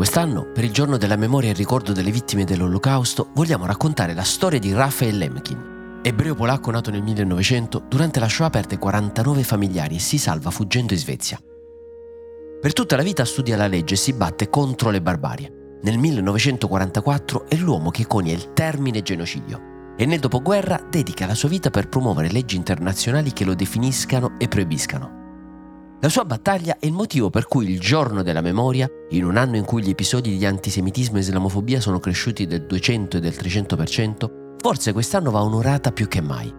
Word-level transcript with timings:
Quest'anno, 0.00 0.46
per 0.46 0.64
il 0.64 0.72
giorno 0.72 0.96
della 0.96 1.16
memoria 1.16 1.50
e 1.50 1.52
ricordo 1.52 1.92
delle 1.92 2.10
vittime 2.10 2.46
dell'Olocausto, 2.46 3.32
vogliamo 3.34 3.66
raccontare 3.66 4.14
la 4.14 4.22
storia 4.22 4.58
di 4.58 4.72
Raphael 4.72 5.18
Lemkin, 5.18 6.00
ebreo 6.02 6.34
polacco 6.34 6.70
nato 6.70 6.90
nel 6.90 7.02
1900, 7.02 7.84
durante 7.86 8.18
la 8.18 8.26
Shoah 8.26 8.48
perde 8.48 8.78
49 8.78 9.42
familiari 9.42 9.96
e 9.96 9.98
si 9.98 10.16
salva 10.16 10.50
fuggendo 10.50 10.94
in 10.94 10.98
Svezia. 10.98 11.38
Per 12.62 12.72
tutta 12.72 12.96
la 12.96 13.02
vita 13.02 13.26
studia 13.26 13.58
la 13.58 13.66
legge 13.66 13.92
e 13.92 13.98
si 13.98 14.14
batte 14.14 14.48
contro 14.48 14.88
le 14.88 15.02
barbarie. 15.02 15.78
Nel 15.82 15.98
1944 15.98 17.46
è 17.46 17.56
l'uomo 17.56 17.90
che 17.90 18.06
conia 18.06 18.32
il 18.32 18.54
termine 18.54 19.02
genocidio 19.02 19.92
e 19.98 20.06
nel 20.06 20.18
dopoguerra 20.18 20.82
dedica 20.88 21.26
la 21.26 21.34
sua 21.34 21.50
vita 21.50 21.68
per 21.68 21.90
promuovere 21.90 22.30
leggi 22.30 22.56
internazionali 22.56 23.34
che 23.34 23.44
lo 23.44 23.54
definiscano 23.54 24.32
e 24.38 24.48
proibiscano. 24.48 25.19
La 26.02 26.08
sua 26.08 26.24
battaglia 26.24 26.78
è 26.78 26.86
il 26.86 26.92
motivo 26.92 27.28
per 27.28 27.46
cui 27.46 27.68
il 27.68 27.78
giorno 27.78 28.22
della 28.22 28.40
memoria, 28.40 28.88
in 29.10 29.22
un 29.22 29.36
anno 29.36 29.56
in 29.56 29.66
cui 29.66 29.82
gli 29.82 29.90
episodi 29.90 30.38
di 30.38 30.46
antisemitismo 30.46 31.18
e 31.18 31.20
islamofobia 31.20 31.78
sono 31.78 31.98
cresciuti 31.98 32.46
del 32.46 32.64
200 32.64 33.18
e 33.18 33.20
del 33.20 33.34
300%, 33.34 34.30
forse 34.56 34.94
quest'anno 34.94 35.30
va 35.30 35.42
onorata 35.42 35.92
più 35.92 36.08
che 36.08 36.22
mai. 36.22 36.50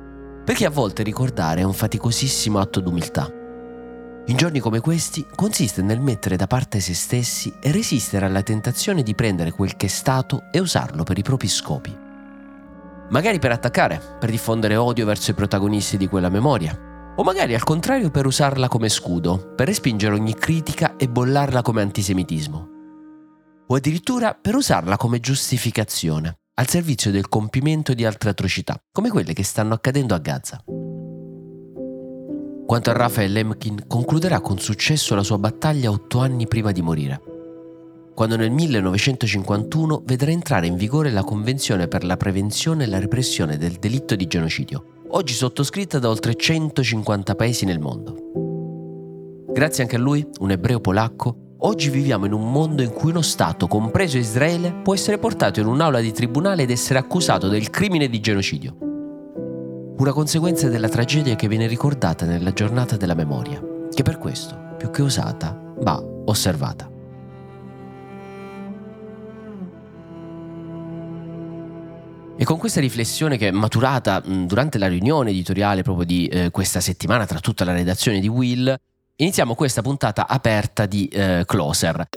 Perché 0.46 0.66
a 0.68 0.70
volte 0.70 1.02
ricordare 1.02 1.62
è 1.62 1.64
un 1.64 1.74
faticosissimo 1.74 2.60
atto 2.60 2.82
d'umiltà. 2.82 3.34
In 4.28 4.38
giorni 4.38 4.60
come 4.60 4.80
questi 4.80 5.26
consiste 5.34 5.82
nel 5.82 6.00
mettere 6.00 6.36
da 6.36 6.46
parte 6.46 6.80
se 6.80 6.94
stessi 6.94 7.52
e 7.60 7.72
resistere 7.72 8.28
alla 8.28 8.44
tentazione 8.44 9.02
di 9.02 9.16
prendere 9.16 9.50
quel 9.50 9.76
che 9.76 9.88
è 9.88 9.90
stato 9.90 10.44
e 10.52 10.60
usarlo 10.60 11.02
per 11.02 11.18
i 11.18 11.24
propri 11.24 11.48
scopi. 11.48 11.98
Magari 13.10 13.40
per 13.40 13.52
attaccare, 13.52 14.00
per 14.20 14.30
diffondere 14.30 14.76
odio 14.76 15.08
verso 15.08 15.32
i 15.32 15.34
protagonisti 15.34 15.98
di 15.98 16.08
quella 16.08 16.30
memoria, 16.30 16.90
o 17.22 17.24
magari 17.24 17.54
al 17.54 17.64
contrario 17.64 18.10
per 18.10 18.26
usarla 18.26 18.68
come 18.68 18.90
scudo, 18.90 19.54
per 19.56 19.68
respingere 19.68 20.16
ogni 20.16 20.34
critica 20.34 20.96
e 20.96 21.08
bollarla 21.08 21.62
come 21.62 21.84
antisemitismo. 21.84 22.70
O 23.68 23.76
addirittura 23.76 24.34
per 24.34 24.56
usarla 24.56 24.98
come 24.98 25.20
giustificazione, 25.20 26.40
al 26.56 26.68
servizio 26.68 27.12
del 27.12 27.30
compimento 27.30 27.94
di 27.94 28.06
altre 28.06 28.32
atrocità, 28.32 28.76
come 28.92 29.10
quelle 29.10 29.34
che 29.34 29.44
stanno 29.44 29.76
accadendo 29.76 30.16
a 30.16 30.18
Gaza. 30.18 30.64
Quanto 32.66 32.90
a 32.90 32.94
Raphael 32.94 33.32
Lemkin, 33.32 33.84
concluderà 33.88 34.42
con 34.42 34.58
successo 34.58 35.14
la 35.14 35.22
sua 35.22 35.38
battaglia 35.38 35.92
otto 35.92 36.22
anni 36.22 36.48
prima 36.48 36.72
di 36.72 36.82
morire, 36.82 37.22
quando 38.16 38.36
nel 38.36 38.50
1951 38.50 40.02
vedrà 40.06 40.32
entrare 40.32 40.66
in 40.66 40.76
vigore 40.76 41.12
la 41.12 41.24
Convenzione 41.24 41.88
per 41.88 42.04
la 42.04 42.18
prevenzione 42.18 42.86
e 42.86 42.88
la 42.88 43.00
repressione 43.00 43.58
del 43.58 43.74
delitto 43.74 44.16
di 44.16 44.26
genocidio, 44.26 45.01
oggi 45.14 45.34
sottoscritta 45.34 46.00
da 46.00 46.10
oltre 46.10 46.36
150 46.36 47.36
paesi 47.36 47.66
nel 47.66 47.80
mondo. 47.80 48.16
Grazie 49.52 49.84
anche 49.84 49.96
a 49.98 50.00
lui, 50.00 50.26
un 50.40 50.52
ebreo 50.52 50.80
polacco, 50.80 51.56
oggi 51.60 51.90
viviamo 51.90 52.26
in 52.26 52.34
un 52.34 52.52
mondo 52.52 52.82
in 52.82 52.92
cui 52.92 53.12
uno 53.12 53.22
Stato, 53.22 53.68
compreso 53.68 54.18
Israele, 54.18 54.74
può 54.84 54.94
essere 54.94 55.18
portato 55.18 55.60
in 55.60 55.68
un'aula 55.68 56.00
di 56.00 56.12
tribunale 56.12 56.64
ed 56.64 56.72
essere 56.72 57.00
accusato 57.00 57.48
del 57.48 57.70
crimine 57.70 58.08
di 58.08 58.20
genocidio. 58.20 58.78
Una 59.98 60.14
conseguenza 60.14 60.70
della 60.70 60.90
tragedia 60.90 61.36
che 61.36 61.48
viene 61.48 61.68
ricordata 61.68 62.26
nella 62.26 62.54
giornata 62.54 62.96
della 62.96 63.14
memoria, 63.14 63.62
che 63.94 64.04
per 64.04 64.18
questo, 64.18 64.76
più 64.78 64.90
che 64.90 65.02
usata, 65.02 65.60
va 65.82 66.02
osservata. 66.26 66.91
E 72.42 72.44
con 72.44 72.58
questa 72.58 72.80
riflessione 72.80 73.38
che 73.38 73.50
è 73.50 73.52
maturata 73.52 74.20
durante 74.20 74.80
la 74.80 74.88
riunione 74.88 75.30
editoriale 75.30 75.84
proprio 75.84 76.08
di 76.08 76.26
eh, 76.26 76.50
questa 76.50 76.80
settimana 76.80 77.28
tra 77.28 77.40
tutta 77.40 77.64
la 77.64 77.72
redazione 77.72 78.20
di 78.20 78.28
Will, 78.28 78.76
iniziamo 79.18 79.54
questa 79.54 79.84
puntata 79.84 80.28
aperta 80.28 80.88
di 80.88 81.08
eh, 81.10 81.44
Closer. 81.46 82.08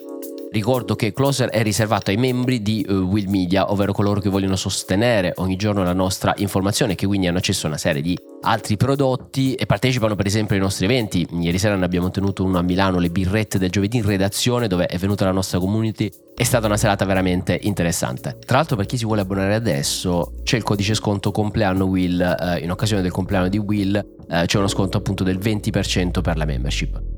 Ricordo 0.51 0.97
che 0.97 1.13
Closer 1.13 1.51
è 1.51 1.63
riservato 1.63 2.11
ai 2.11 2.17
membri 2.17 2.63
di 2.63 2.87
uh, 2.89 2.93
Will 2.93 3.29
Media, 3.29 3.71
ovvero 3.71 3.93
coloro 3.93 4.21
che 4.21 4.31
vogliono 4.31 4.57
sostenere 4.57 5.35
ogni 5.37 5.57
giorno 5.57 5.83
la 5.83 5.93
nostra 5.93 6.33
informazione 6.39 6.93
e 6.93 6.95
che 6.95 7.07
quindi 7.07 7.27
hanno 7.27 7.37
accesso 7.37 7.67
a 7.67 7.69
una 7.69 7.79
serie 7.79 8.01
di 8.01 8.19
altri 8.45 8.77
prodotti 8.77 9.55
e 9.55 9.67
partecipano 9.67 10.15
per 10.15 10.27
esempio 10.27 10.55
ai 10.55 10.61
nostri 10.61 10.85
eventi. 10.85 11.27
Ieri 11.41 11.59
sera 11.59 11.77
ne 11.77 11.85
abbiamo 11.85 12.11
tenuto 12.11 12.45
uno 12.45 12.59
a 12.59 12.63
Milano, 12.63 12.99
le 12.99 13.11
birrette 13.11 13.59
del 13.59 13.71
giovedì 13.71 13.97
in 13.97 14.07
redazione 14.07 14.69
dove 14.69 14.87
è 14.87 14.99
venuta 14.99 15.25
la 15.25 15.33
nostra 15.33 15.59
community. 15.59 16.11
È 16.35 16.43
stata 16.43 16.67
una 16.67 16.77
serata 16.77 17.05
veramente 17.05 17.59
interessante. 17.63 18.39
Tra 18.45 18.57
l'altro 18.57 18.77
per 18.77 18.87
chi 18.87 18.97
si 18.97 19.05
vuole 19.05 19.23
abbonare 19.23 19.55
adesso 19.55 20.33
c'è 20.43 20.57
il 20.57 20.63
codice 20.63 20.95
sconto 20.95 21.31
compleanno 21.31 21.85
Will, 21.85 22.21
eh, 22.21 22.59
in 22.59 22.71
occasione 22.71 23.03
del 23.03 23.13
compleanno 23.13 23.49
di 23.49 23.59
Will 23.59 23.97
eh, 24.29 24.45
c'è 24.47 24.59
uno 24.59 24.69
sconto 24.69 24.99
appunto 24.99 25.25
del 25.25 25.39
20% 25.39 26.21
per 26.21 26.37
la 26.37 26.45
membership. 26.45 27.14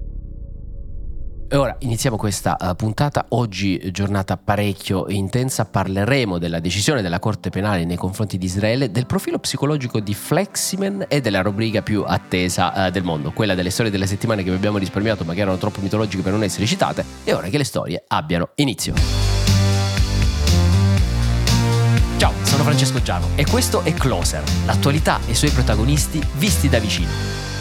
E 1.49 1.57
ora 1.57 1.77
iniziamo 1.79 2.17
questa 2.17 2.57
uh, 2.59 2.75
puntata. 2.75 3.27
Oggi, 3.31 3.93
giornata 3.93 4.37
parecchio 4.37 5.07
intensa, 5.09 5.65
parleremo 5.65 6.39
della 6.39 6.59
decisione 6.59 7.03
della 7.03 7.21
Corte 7.21 7.51
Penale 7.51 7.85
nei 7.85 7.97
confronti 7.97 8.37
di 8.37 8.47
Israele, 8.47 8.91
del 8.91 9.07
profilo 9.07 9.39
psicologico 9.39 10.01
di 10.01 10.13
Fleximan 10.13 11.05
e 11.09 11.21
della 11.21 11.43
rubrica 11.43 11.83
più 11.83 12.03
attesa 12.05 12.87
uh, 12.87 12.91
del 12.91 13.05
mondo, 13.05 13.31
quella 13.31 13.55
delle 13.55 13.71
storie 13.71 13.93
delle 13.93 14.09
settimane 14.09 14.43
che 14.43 14.51
vi 14.51 14.57
abbiamo 14.57 14.79
risparmiato 14.79 15.25
ma 15.25 15.35
che 15.35 15.41
erano 15.41 15.57
troppo 15.57 15.81
mitologiche 15.81 16.23
per 16.23 16.33
non 16.33 16.43
essere 16.43 16.67
citate. 16.67 17.05
E 17.23 17.33
ora 17.33 17.47
che 17.47 17.59
le 17.59 17.65
storie 17.65 18.03
abbiano 18.09 18.49
inizio. 18.57 18.95
Ciao, 22.17 22.33
sono 22.43 22.65
Francesco 22.65 23.01
Giano 23.03 23.29
e 23.37 23.47
questo 23.47 23.83
è 23.83 23.95
Closer, 23.95 24.43
l'attualità 24.65 25.21
e 25.27 25.31
i 25.31 25.35
suoi 25.37 25.51
protagonisti 25.51 26.21
visti 26.39 26.69
da 26.69 26.81
vicino. 26.81 27.56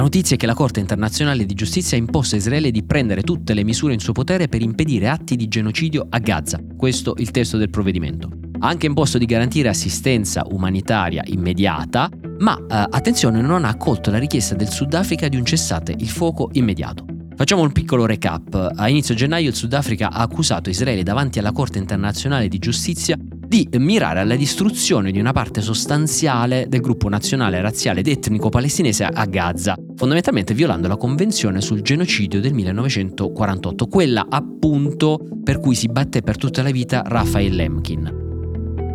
La 0.00 0.06
notizia 0.06 0.34
è 0.34 0.38
che 0.38 0.46
la 0.46 0.54
Corte 0.54 0.80
internazionale 0.80 1.44
di 1.44 1.52
giustizia 1.52 1.94
ha 1.94 2.00
imposto 2.00 2.34
a 2.34 2.38
Israele 2.38 2.70
di 2.70 2.82
prendere 2.82 3.20
tutte 3.20 3.52
le 3.52 3.62
misure 3.62 3.92
in 3.92 4.00
suo 4.00 4.14
potere 4.14 4.48
per 4.48 4.62
impedire 4.62 5.10
atti 5.10 5.36
di 5.36 5.46
genocidio 5.46 6.06
a 6.08 6.18
Gaza. 6.20 6.58
Questo 6.74 7.12
il 7.18 7.30
testo 7.30 7.58
del 7.58 7.68
provvedimento. 7.68 8.30
Ha 8.60 8.66
anche 8.66 8.86
imposto 8.86 9.18
di 9.18 9.26
garantire 9.26 9.68
assistenza 9.68 10.42
umanitaria 10.48 11.22
immediata, 11.26 12.08
ma 12.38 12.56
eh, 12.56 12.64
attenzione, 12.68 13.42
non 13.42 13.66
ha 13.66 13.68
accolto 13.68 14.10
la 14.10 14.16
richiesta 14.16 14.54
del 14.54 14.70
Sudafrica 14.70 15.28
di 15.28 15.36
un 15.36 15.44
cessate 15.44 15.94
il 15.98 16.08
fuoco 16.08 16.48
immediato. 16.52 17.04
Facciamo 17.36 17.60
un 17.60 17.72
piccolo 17.72 18.06
recap. 18.06 18.72
A 18.74 18.88
inizio 18.88 19.14
gennaio 19.14 19.50
il 19.50 19.54
Sudafrica 19.54 20.10
ha 20.10 20.22
accusato 20.22 20.70
Israele 20.70 21.02
davanti 21.02 21.38
alla 21.38 21.52
Corte 21.52 21.76
internazionale 21.76 22.48
di 22.48 22.58
giustizia 22.58 23.18
di 23.50 23.68
mirare 23.78 24.20
alla 24.20 24.36
distruzione 24.36 25.10
di 25.10 25.18
una 25.18 25.32
parte 25.32 25.60
sostanziale 25.60 26.66
del 26.68 26.80
gruppo 26.80 27.08
nazionale 27.08 27.60
razziale 27.60 27.98
ed 27.98 28.06
etnico 28.06 28.48
palestinese 28.48 29.02
a 29.02 29.24
Gaza, 29.24 29.74
fondamentalmente 29.96 30.54
violando 30.54 30.86
la 30.86 30.96
Convenzione 30.96 31.60
sul 31.60 31.82
genocidio 31.82 32.40
del 32.40 32.54
1948, 32.54 33.88
quella 33.88 34.26
appunto 34.28 35.18
per 35.42 35.58
cui 35.58 35.74
si 35.74 35.88
batté 35.88 36.22
per 36.22 36.36
tutta 36.36 36.62
la 36.62 36.70
vita 36.70 37.02
Raphael 37.04 37.56
Lemkin. 37.56 38.18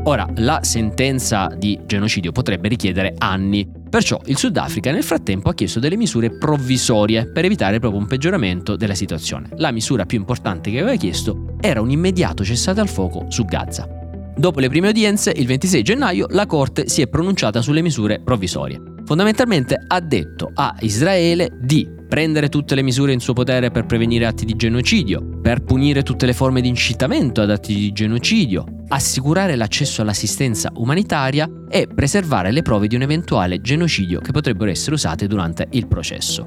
Ora, 0.05 0.25
la 0.35 0.59
sentenza 0.63 1.53
di 1.57 1.77
genocidio 1.85 2.31
potrebbe 2.31 2.69
richiedere 2.69 3.13
anni, 3.17 3.69
perciò 3.89 4.21
il 4.27 4.37
Sudafrica 4.37 4.89
nel 4.89 5.03
frattempo 5.03 5.49
ha 5.49 5.53
chiesto 5.53 5.81
delle 5.81 5.97
misure 5.97 6.29
provvisorie 6.29 7.29
per 7.29 7.43
evitare 7.43 7.79
proprio 7.79 7.99
un 7.99 8.07
peggioramento 8.07 8.77
della 8.77 8.95
situazione. 8.95 9.49
La 9.57 9.71
misura 9.71 10.05
più 10.05 10.17
importante 10.17 10.71
che 10.71 10.79
aveva 10.79 10.95
chiesto 10.95 11.57
era 11.59 11.81
un 11.81 11.91
immediato 11.91 12.45
cessate 12.45 12.79
al 12.79 12.87
fuoco 12.87 13.25
su 13.27 13.43
Gaza. 13.43 14.03
Dopo 14.37 14.59
le 14.59 14.67
prime 14.67 14.89
udienze, 14.89 15.31
il 15.33 15.47
26 15.47 15.81
gennaio, 15.81 16.25
la 16.29 16.45
Corte 16.45 16.89
si 16.89 17.01
è 17.01 17.07
pronunciata 17.07 17.61
sulle 17.61 17.81
misure 17.81 18.19
provvisorie. 18.21 18.81
Fondamentalmente 19.05 19.75
ha 19.87 19.99
detto 20.01 20.51
a 20.53 20.75
Israele 20.81 21.57
di 21.61 21.87
prendere 22.07 22.49
tutte 22.49 22.75
le 22.75 22.81
misure 22.81 23.13
in 23.13 23.21
suo 23.21 23.33
potere 23.33 23.71
per 23.71 23.85
prevenire 23.85 24.25
atti 24.25 24.43
di 24.43 24.55
genocidio, 24.55 25.39
per 25.41 25.63
punire 25.63 26.03
tutte 26.03 26.25
le 26.25 26.33
forme 26.33 26.59
di 26.59 26.67
incitamento 26.67 27.41
ad 27.41 27.49
atti 27.49 27.73
di 27.73 27.91
genocidio, 27.93 28.65
assicurare 28.89 29.55
l'accesso 29.55 30.01
all'assistenza 30.01 30.69
umanitaria 30.75 31.49
e 31.69 31.87
preservare 31.87 32.51
le 32.51 32.61
prove 32.61 32.87
di 32.87 32.95
un 32.95 33.03
eventuale 33.03 33.61
genocidio 33.61 34.19
che 34.19 34.31
potrebbero 34.31 34.69
essere 34.69 34.95
usate 34.95 35.27
durante 35.27 35.67
il 35.71 35.87
processo. 35.87 36.45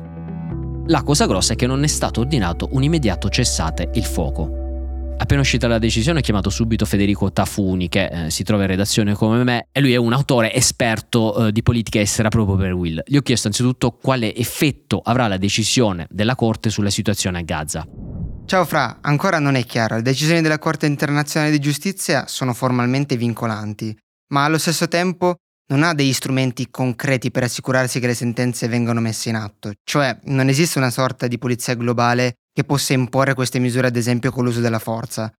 La 0.86 1.02
cosa 1.02 1.26
grossa 1.26 1.54
è 1.54 1.56
che 1.56 1.66
non 1.66 1.82
è 1.84 1.88
stato 1.88 2.20
ordinato 2.20 2.68
un 2.72 2.82
immediato 2.82 3.28
cessate 3.30 3.90
il 3.94 4.04
fuoco. 4.04 4.67
Appena 5.28 5.42
uscita 5.42 5.68
la 5.68 5.78
decisione 5.78 6.20
ho 6.20 6.22
chiamato 6.22 6.48
subito 6.48 6.86
Federico 6.86 7.30
Tafuni 7.30 7.90
che 7.90 8.06
eh, 8.06 8.30
si 8.30 8.44
trova 8.44 8.62
in 8.62 8.70
redazione 8.70 9.12
come 9.12 9.44
me 9.44 9.68
e 9.70 9.80
lui 9.82 9.92
è 9.92 9.96
un 9.96 10.14
autore 10.14 10.54
esperto 10.54 11.48
eh, 11.48 11.52
di 11.52 11.62
politica 11.62 12.00
estera 12.00 12.30
proprio 12.30 12.56
per 12.56 12.72
Will. 12.72 13.02
Gli 13.04 13.18
ho 13.18 13.20
chiesto 13.20 13.48
anzitutto 13.48 13.90
quale 13.90 14.34
effetto 14.34 15.02
avrà 15.04 15.28
la 15.28 15.36
decisione 15.36 16.06
della 16.08 16.34
Corte 16.34 16.70
sulla 16.70 16.88
situazione 16.88 17.40
a 17.40 17.42
Gaza. 17.42 17.86
Ciao 18.46 18.64
Fra, 18.64 19.00
ancora 19.02 19.38
non 19.38 19.56
è 19.56 19.64
chiaro, 19.64 19.96
le 19.96 20.02
decisioni 20.02 20.40
della 20.40 20.58
Corte 20.58 20.86
internazionale 20.86 21.52
di 21.52 21.58
giustizia 21.58 22.26
sono 22.26 22.54
formalmente 22.54 23.18
vincolanti, 23.18 23.94
ma 24.28 24.44
allo 24.44 24.56
stesso 24.56 24.88
tempo 24.88 25.34
non 25.70 25.82
ha 25.82 25.92
degli 25.92 26.14
strumenti 26.14 26.70
concreti 26.70 27.30
per 27.30 27.42
assicurarsi 27.42 28.00
che 28.00 28.06
le 28.06 28.14
sentenze 28.14 28.66
vengano 28.66 29.00
messe 29.00 29.28
in 29.28 29.34
atto, 29.34 29.72
cioè 29.84 30.18
non 30.22 30.48
esiste 30.48 30.78
una 30.78 30.88
sorta 30.88 31.26
di 31.26 31.36
polizia 31.36 31.74
globale 31.74 32.36
che 32.58 32.64
possa 32.64 32.92
imporre 32.92 33.34
queste 33.34 33.60
misure 33.60 33.86
ad 33.86 33.94
esempio 33.94 34.32
con 34.32 34.42
l'uso 34.42 34.58
della 34.58 34.80
forza. 34.80 35.32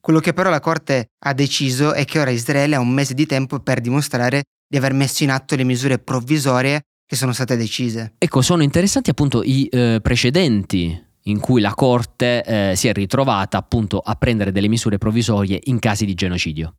Quello 0.00 0.20
che 0.20 0.32
però 0.32 0.50
la 0.50 0.60
Corte 0.60 1.06
ha 1.24 1.32
deciso 1.32 1.94
è 1.94 2.04
che 2.04 2.20
ora 2.20 2.30
Israele 2.30 2.76
ha 2.76 2.78
un 2.78 2.90
mese 2.90 3.12
di 3.12 3.26
tempo 3.26 3.58
per 3.58 3.80
dimostrare 3.80 4.44
di 4.68 4.76
aver 4.76 4.92
messo 4.92 5.24
in 5.24 5.32
atto 5.32 5.56
le 5.56 5.64
misure 5.64 5.98
provvisorie 5.98 6.82
che 7.04 7.16
sono 7.16 7.32
state 7.32 7.56
decise. 7.56 8.14
Ecco, 8.18 8.40
sono 8.40 8.62
interessanti 8.62 9.10
appunto 9.10 9.42
i 9.42 9.66
eh, 9.68 9.98
precedenti 10.00 10.96
in 11.24 11.40
cui 11.40 11.60
la 11.60 11.74
Corte 11.74 12.44
eh, 12.44 12.76
si 12.76 12.86
è 12.86 12.92
ritrovata 12.92 13.58
appunto 13.58 13.98
a 13.98 14.14
prendere 14.14 14.52
delle 14.52 14.68
misure 14.68 14.96
provvisorie 14.96 15.58
in 15.64 15.80
casi 15.80 16.04
di 16.04 16.14
genocidio. 16.14 16.74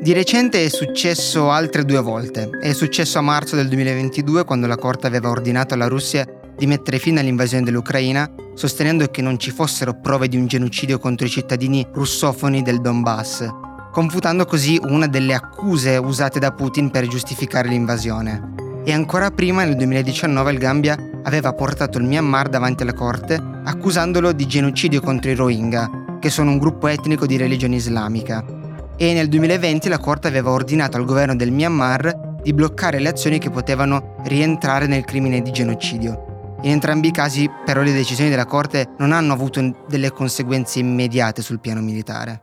Di 0.00 0.12
recente 0.12 0.64
è 0.64 0.68
successo 0.68 1.50
altre 1.50 1.84
due 1.84 2.00
volte. 2.00 2.50
È 2.60 2.72
successo 2.72 3.18
a 3.18 3.22
marzo 3.22 3.56
del 3.56 3.66
2022 3.66 4.44
quando 4.44 4.68
la 4.68 4.76
Corte 4.76 5.08
aveva 5.08 5.28
ordinato 5.28 5.74
alla 5.74 5.88
Russia 5.88 6.24
di 6.60 6.66
mettere 6.66 6.98
fine 6.98 7.20
all'invasione 7.20 7.64
dell'Ucraina, 7.64 8.30
sostenendo 8.52 9.06
che 9.06 9.22
non 9.22 9.38
ci 9.38 9.50
fossero 9.50 9.98
prove 9.98 10.28
di 10.28 10.36
un 10.36 10.46
genocidio 10.46 10.98
contro 10.98 11.26
i 11.26 11.30
cittadini 11.30 11.86
russofoni 11.90 12.60
del 12.60 12.82
Donbass, 12.82 13.48
confutando 13.90 14.44
così 14.44 14.78
una 14.82 15.06
delle 15.06 15.32
accuse 15.32 15.96
usate 15.96 16.38
da 16.38 16.52
Putin 16.52 16.90
per 16.90 17.06
giustificare 17.06 17.70
l'invasione. 17.70 18.82
E 18.84 18.92
ancora 18.92 19.30
prima, 19.30 19.64
nel 19.64 19.74
2019, 19.74 20.52
il 20.52 20.58
Gambia 20.58 20.98
aveva 21.22 21.54
portato 21.54 21.96
il 21.96 22.04
Myanmar 22.04 22.50
davanti 22.50 22.82
alla 22.82 22.92
Corte 22.92 23.42
accusandolo 23.64 24.32
di 24.32 24.46
genocidio 24.46 25.00
contro 25.00 25.30
i 25.30 25.34
Rohingya, 25.34 26.18
che 26.20 26.28
sono 26.28 26.50
un 26.50 26.58
gruppo 26.58 26.88
etnico 26.88 27.24
di 27.24 27.38
religione 27.38 27.76
islamica, 27.76 28.44
e 28.98 29.14
nel 29.14 29.30
2020 29.30 29.88
la 29.88 29.98
Corte 29.98 30.28
aveva 30.28 30.50
ordinato 30.50 30.98
al 30.98 31.06
governo 31.06 31.34
del 31.34 31.52
Myanmar 31.52 32.38
di 32.42 32.52
bloccare 32.52 32.98
le 32.98 33.08
azioni 33.08 33.38
che 33.38 33.48
potevano 33.48 34.16
rientrare 34.24 34.86
nel 34.86 35.06
crimine 35.06 35.40
di 35.40 35.50
genocidio. 35.50 36.29
In 36.62 36.72
entrambi 36.72 37.08
i 37.08 37.10
casi 37.10 37.50
però 37.64 37.80
le 37.80 37.92
decisioni 37.92 38.28
della 38.28 38.44
Corte 38.44 38.94
non 38.98 39.12
hanno 39.12 39.32
avuto 39.32 39.84
delle 39.88 40.10
conseguenze 40.10 40.78
immediate 40.78 41.40
sul 41.40 41.58
piano 41.58 41.80
militare. 41.80 42.42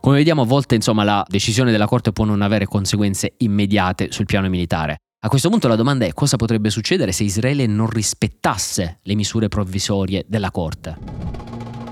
Come 0.00 0.16
vediamo 0.16 0.42
a 0.42 0.44
volte 0.44 0.74
insomma 0.74 1.04
la 1.04 1.24
decisione 1.28 1.70
della 1.70 1.86
Corte 1.86 2.12
può 2.12 2.24
non 2.24 2.42
avere 2.42 2.66
conseguenze 2.66 3.34
immediate 3.38 4.10
sul 4.10 4.26
piano 4.26 4.48
militare. 4.48 4.96
A 5.20 5.28
questo 5.28 5.48
punto 5.48 5.68
la 5.68 5.76
domanda 5.76 6.04
è 6.04 6.12
cosa 6.12 6.36
potrebbe 6.36 6.68
succedere 6.68 7.12
se 7.12 7.22
Israele 7.22 7.66
non 7.66 7.88
rispettasse 7.88 8.98
le 9.02 9.14
misure 9.14 9.48
provvisorie 9.48 10.24
della 10.28 10.50
Corte. 10.50 10.96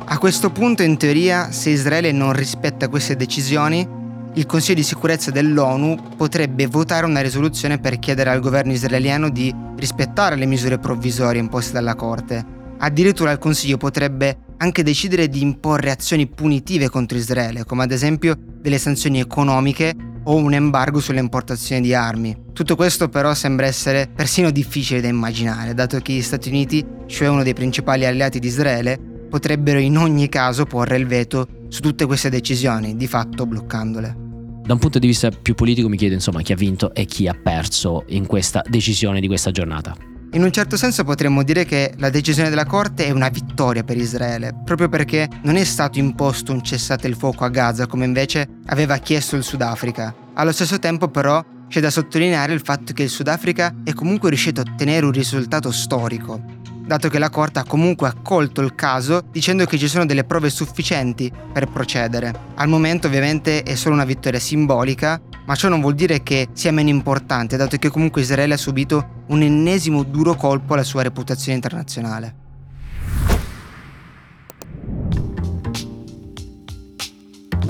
A 0.04 0.18
questo 0.18 0.50
punto, 0.50 0.82
in 0.82 0.98
teoria, 0.98 1.52
se 1.52 1.70
Israele 1.70 2.12
non 2.12 2.34
rispetta 2.34 2.88
queste 2.88 3.16
decisioni, 3.16 3.88
il 4.34 4.46
Consiglio 4.46 4.76
di 4.76 4.82
sicurezza 4.82 5.30
dell'ONU 5.30 6.14
potrebbe 6.16 6.66
votare 6.66 7.04
una 7.04 7.20
risoluzione 7.20 7.78
per 7.78 7.98
chiedere 7.98 8.30
al 8.30 8.40
governo 8.40 8.72
israeliano 8.72 9.28
di 9.28 9.54
rispettare 9.76 10.36
le 10.36 10.46
misure 10.46 10.78
provvisorie 10.78 11.40
imposte 11.40 11.72
dalla 11.72 11.94
Corte. 11.94 12.60
Addirittura 12.78 13.30
il 13.30 13.38
Consiglio 13.38 13.76
potrebbe 13.76 14.38
anche 14.56 14.82
decidere 14.82 15.28
di 15.28 15.42
imporre 15.42 15.90
azioni 15.90 16.26
punitive 16.26 16.88
contro 16.88 17.18
Israele, 17.18 17.64
come 17.64 17.82
ad 17.82 17.90
esempio 17.90 18.34
delle 18.38 18.78
sanzioni 18.78 19.20
economiche 19.20 19.94
o 20.24 20.36
un 20.36 20.54
embargo 20.54 20.98
sulle 20.98 21.20
importazioni 21.20 21.82
di 21.82 21.92
armi. 21.92 22.34
Tutto 22.54 22.74
questo 22.74 23.10
però 23.10 23.34
sembra 23.34 23.66
essere 23.66 24.08
persino 24.14 24.50
difficile 24.50 25.02
da 25.02 25.08
immaginare, 25.08 25.74
dato 25.74 25.98
che 25.98 26.14
gli 26.14 26.22
Stati 26.22 26.48
Uniti, 26.48 26.84
cioè 27.06 27.28
uno 27.28 27.42
dei 27.42 27.54
principali 27.54 28.06
alleati 28.06 28.38
di 28.38 28.46
Israele, 28.46 28.98
potrebbero 29.28 29.78
in 29.78 29.98
ogni 29.98 30.28
caso 30.28 30.64
porre 30.64 30.96
il 30.96 31.06
veto 31.06 31.46
su 31.72 31.80
tutte 31.80 32.04
queste 32.04 32.28
decisioni, 32.28 32.96
di 32.96 33.06
fatto 33.06 33.46
bloccandole. 33.46 34.14
Da 34.62 34.74
un 34.74 34.78
punto 34.78 34.98
di 34.98 35.06
vista 35.06 35.30
più 35.30 35.54
politico 35.54 35.88
mi 35.88 35.96
chiedo 35.96 36.12
insomma 36.12 36.42
chi 36.42 36.52
ha 36.52 36.56
vinto 36.56 36.92
e 36.94 37.06
chi 37.06 37.26
ha 37.26 37.34
perso 37.34 38.04
in 38.08 38.26
questa 38.26 38.62
decisione 38.68 39.20
di 39.20 39.26
questa 39.26 39.50
giornata. 39.50 39.96
In 40.32 40.42
un 40.42 40.52
certo 40.52 40.76
senso 40.76 41.02
potremmo 41.02 41.42
dire 41.42 41.64
che 41.64 41.94
la 41.96 42.10
decisione 42.10 42.50
della 42.50 42.66
Corte 42.66 43.06
è 43.06 43.10
una 43.10 43.30
vittoria 43.30 43.84
per 43.84 43.96
Israele, 43.96 44.54
proprio 44.64 44.90
perché 44.90 45.26
non 45.44 45.56
è 45.56 45.64
stato 45.64 45.98
imposto 45.98 46.52
un 46.52 46.62
cessate 46.62 47.08
il 47.08 47.16
fuoco 47.16 47.44
a 47.44 47.48
Gaza 47.48 47.86
come 47.86 48.04
invece 48.04 48.46
aveva 48.66 48.98
chiesto 48.98 49.36
il 49.36 49.42
Sudafrica. 49.42 50.14
Allo 50.34 50.52
stesso 50.52 50.78
tempo 50.78 51.08
però 51.08 51.42
c'è 51.68 51.80
da 51.80 51.90
sottolineare 51.90 52.52
il 52.52 52.60
fatto 52.62 52.92
che 52.92 53.04
il 53.04 53.08
Sudafrica 53.08 53.76
è 53.82 53.94
comunque 53.94 54.28
riuscito 54.28 54.60
a 54.60 54.64
ottenere 54.70 55.06
un 55.06 55.12
risultato 55.12 55.70
storico, 55.70 56.60
dato 56.92 57.08
che 57.08 57.18
la 57.18 57.30
Corte 57.30 57.58
ha 57.58 57.64
comunque 57.64 58.06
accolto 58.06 58.60
il 58.60 58.74
caso 58.74 59.22
dicendo 59.30 59.64
che 59.64 59.78
ci 59.78 59.88
sono 59.88 60.04
delle 60.04 60.24
prove 60.24 60.50
sufficienti 60.50 61.32
per 61.50 61.66
procedere. 61.68 62.34
Al 62.56 62.68
momento 62.68 63.06
ovviamente 63.06 63.62
è 63.62 63.74
solo 63.76 63.94
una 63.94 64.04
vittoria 64.04 64.38
simbolica, 64.38 65.18
ma 65.46 65.54
ciò 65.54 65.70
non 65.70 65.80
vuol 65.80 65.94
dire 65.94 66.22
che 66.22 66.48
sia 66.52 66.70
meno 66.70 66.90
importante, 66.90 67.56
dato 67.56 67.78
che 67.78 67.88
comunque 67.88 68.20
Israele 68.20 68.54
ha 68.54 68.58
subito 68.58 69.22
un 69.28 69.40
ennesimo 69.40 70.02
duro 70.02 70.34
colpo 70.34 70.74
alla 70.74 70.84
sua 70.84 71.02
reputazione 71.02 71.54
internazionale. 71.54 72.41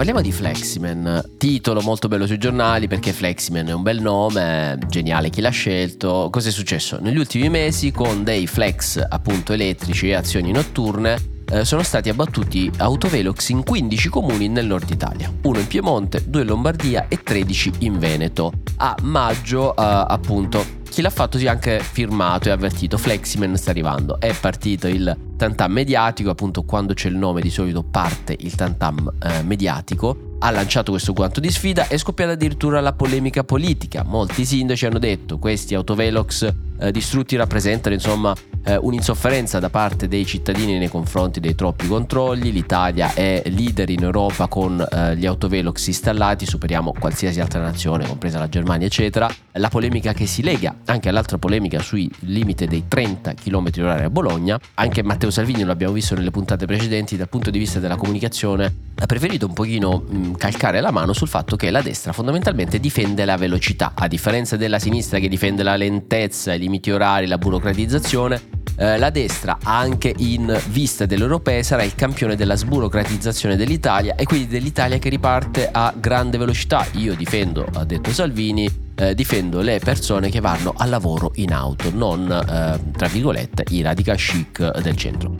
Parliamo 0.02 0.26
di 0.26 0.32
Fleximan, 0.32 1.34
titolo 1.38 1.80
molto 1.80 2.08
bello 2.08 2.26
sui 2.26 2.36
giornali 2.36 2.88
perché 2.88 3.12
Fleximan 3.12 3.68
è 3.68 3.72
un 3.72 3.82
bel 3.82 4.00
nome, 4.00 4.76
geniale 4.88 5.30
chi 5.30 5.40
l'ha 5.40 5.50
scelto. 5.50 6.26
Cos'è 6.28 6.50
successo? 6.50 6.98
Negli 7.00 7.18
ultimi 7.18 7.48
mesi 7.48 7.92
con 7.92 8.24
dei 8.24 8.48
flex 8.48 9.00
appunto 9.08 9.52
elettrici 9.52 10.08
e 10.08 10.14
azioni 10.14 10.50
notturne 10.50 11.44
eh, 11.48 11.64
sono 11.64 11.84
stati 11.84 12.08
abbattuti 12.08 12.68
autovelox 12.78 13.50
in 13.50 13.62
15 13.62 14.08
comuni 14.08 14.48
nel 14.48 14.66
nord 14.66 14.90
Italia, 14.90 15.32
uno 15.42 15.60
in 15.60 15.68
Piemonte, 15.68 16.24
due 16.26 16.40
in 16.40 16.48
Lombardia 16.48 17.06
e 17.06 17.22
13 17.22 17.72
in 17.78 18.00
Veneto. 18.00 18.50
A 18.78 18.96
maggio 19.02 19.70
eh, 19.70 19.82
appunto 19.84 20.80
chi 20.92 21.00
l'ha 21.00 21.08
fatto 21.08 21.38
si 21.38 21.46
è 21.46 21.48
anche 21.48 21.80
firmato 21.80 22.48
e 22.48 22.52
avvertito 22.52 22.98
Fleximan 22.98 23.56
sta 23.56 23.70
arrivando. 23.70 24.20
È 24.20 24.34
partito 24.38 24.88
il 24.88 25.16
tantam 25.38 25.72
mediatico, 25.72 26.28
appunto 26.28 26.64
quando 26.64 26.92
c'è 26.92 27.08
il 27.08 27.16
nome 27.16 27.40
di 27.40 27.48
solito 27.48 27.82
parte 27.82 28.36
il 28.38 28.54
tantam 28.54 29.10
eh, 29.18 29.42
mediatico. 29.42 30.36
Ha 30.38 30.50
lanciato 30.50 30.90
questo 30.90 31.14
guanto 31.14 31.40
di 31.40 31.50
sfida 31.50 31.88
è 31.88 31.96
scoppiata 31.96 32.32
addirittura 32.32 32.80
la 32.82 32.92
polemica 32.92 33.42
politica. 33.42 34.02
Molti 34.04 34.44
sindaci 34.44 34.84
hanno 34.84 34.98
detto 34.98 35.38
questi 35.38 35.74
autovelox 35.74 36.52
eh, 36.82 36.90
distrutti 36.90 37.36
rappresentano 37.36 37.94
insomma 37.94 38.34
eh, 38.64 38.76
un'insofferenza 38.76 39.58
da 39.58 39.70
parte 39.70 40.08
dei 40.08 40.24
cittadini 40.24 40.78
nei 40.78 40.88
confronti 40.88 41.40
dei 41.40 41.54
troppi 41.54 41.86
controlli. 41.86 42.52
L'Italia 42.52 43.12
è 43.14 43.42
leader 43.46 43.90
in 43.90 44.02
Europa 44.02 44.46
con 44.46 44.80
eh, 44.80 45.16
gli 45.16 45.26
autovelox 45.26 45.86
installati, 45.86 46.46
superiamo 46.46 46.92
qualsiasi 46.98 47.40
altra 47.40 47.60
nazione, 47.60 48.06
compresa 48.06 48.38
la 48.38 48.48
Germania, 48.48 48.86
eccetera. 48.86 49.32
La 49.52 49.68
polemica 49.68 50.12
che 50.12 50.26
si 50.26 50.42
lega 50.42 50.74
anche 50.86 51.08
all'altra 51.08 51.38
polemica 51.38 51.80
sui 51.80 52.10
limite 52.20 52.66
dei 52.66 52.84
30 52.88 53.34
km 53.34 53.70
h 53.74 53.80
a 53.80 54.10
Bologna. 54.10 54.58
Anche 54.74 55.02
Matteo 55.02 55.30
Salvini, 55.30 55.64
lo 55.64 55.72
abbiamo 55.72 55.92
visto 55.92 56.14
nelle 56.14 56.30
puntate 56.30 56.66
precedenti, 56.66 57.16
dal 57.16 57.28
punto 57.28 57.50
di 57.50 57.58
vista 57.58 57.78
della 57.78 57.96
comunicazione, 57.96 58.90
ha 58.94 59.06
preferito 59.06 59.46
un 59.46 59.52
pochino 59.52 60.04
mh, 60.06 60.32
calcare 60.32 60.80
la 60.80 60.90
mano 60.90 61.12
sul 61.12 61.28
fatto 61.28 61.56
che 61.56 61.70
la 61.70 61.82
destra 61.82 62.12
fondamentalmente 62.12 62.78
difende 62.78 63.24
la 63.24 63.36
velocità, 63.36 63.92
a 63.94 64.06
differenza 64.06 64.56
della 64.56 64.78
sinistra 64.78 65.18
che 65.18 65.28
difende 65.28 65.62
la 65.62 65.76
lentezza, 65.76 66.54
i 66.54 66.68
limiti 66.72 66.90
orari, 66.90 67.26
la 67.26 67.36
burocratizzazione 67.36 68.60
eh, 68.76 68.96
la 68.96 69.10
destra, 69.10 69.58
anche 69.62 70.14
in 70.16 70.58
vista 70.70 71.04
delle 71.04 71.22
europee, 71.22 71.62
sarà 71.62 71.82
il 71.82 71.94
campione 71.94 72.36
della 72.36 72.56
sburocratizzazione 72.56 73.54
dell'Italia 73.54 74.14
e 74.14 74.24
quindi 74.24 74.46
dell'Italia 74.46 74.98
che 74.98 75.10
riparte 75.10 75.68
a 75.70 75.92
grande 75.94 76.38
velocità. 76.38 76.86
Io 76.92 77.14
difendo, 77.14 77.66
ha 77.74 77.84
detto 77.84 78.10
Salvini, 78.10 78.66
eh, 78.94 79.14
difendo 79.14 79.60
le 79.60 79.78
persone 79.78 80.30
che 80.30 80.40
vanno 80.40 80.72
al 80.74 80.88
lavoro 80.88 81.32
in 81.34 81.52
auto, 81.52 81.90
non, 81.92 82.30
eh, 82.30 82.92
tra 82.92 83.08
virgolette, 83.08 83.64
i 83.68 83.82
radical 83.82 84.16
chic 84.16 84.80
del 84.80 84.96
centro. 84.96 85.36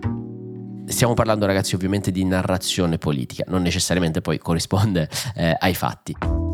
Stiamo 0.86 1.14
parlando 1.14 1.46
ragazzi 1.46 1.74
ovviamente 1.74 2.10
di 2.10 2.24
narrazione 2.24 2.98
politica, 2.98 3.44
non 3.48 3.62
necessariamente 3.62 4.20
poi 4.20 4.38
corrisponde 4.38 5.08
eh, 5.34 5.56
ai 5.58 5.74
fatti. 5.74 6.51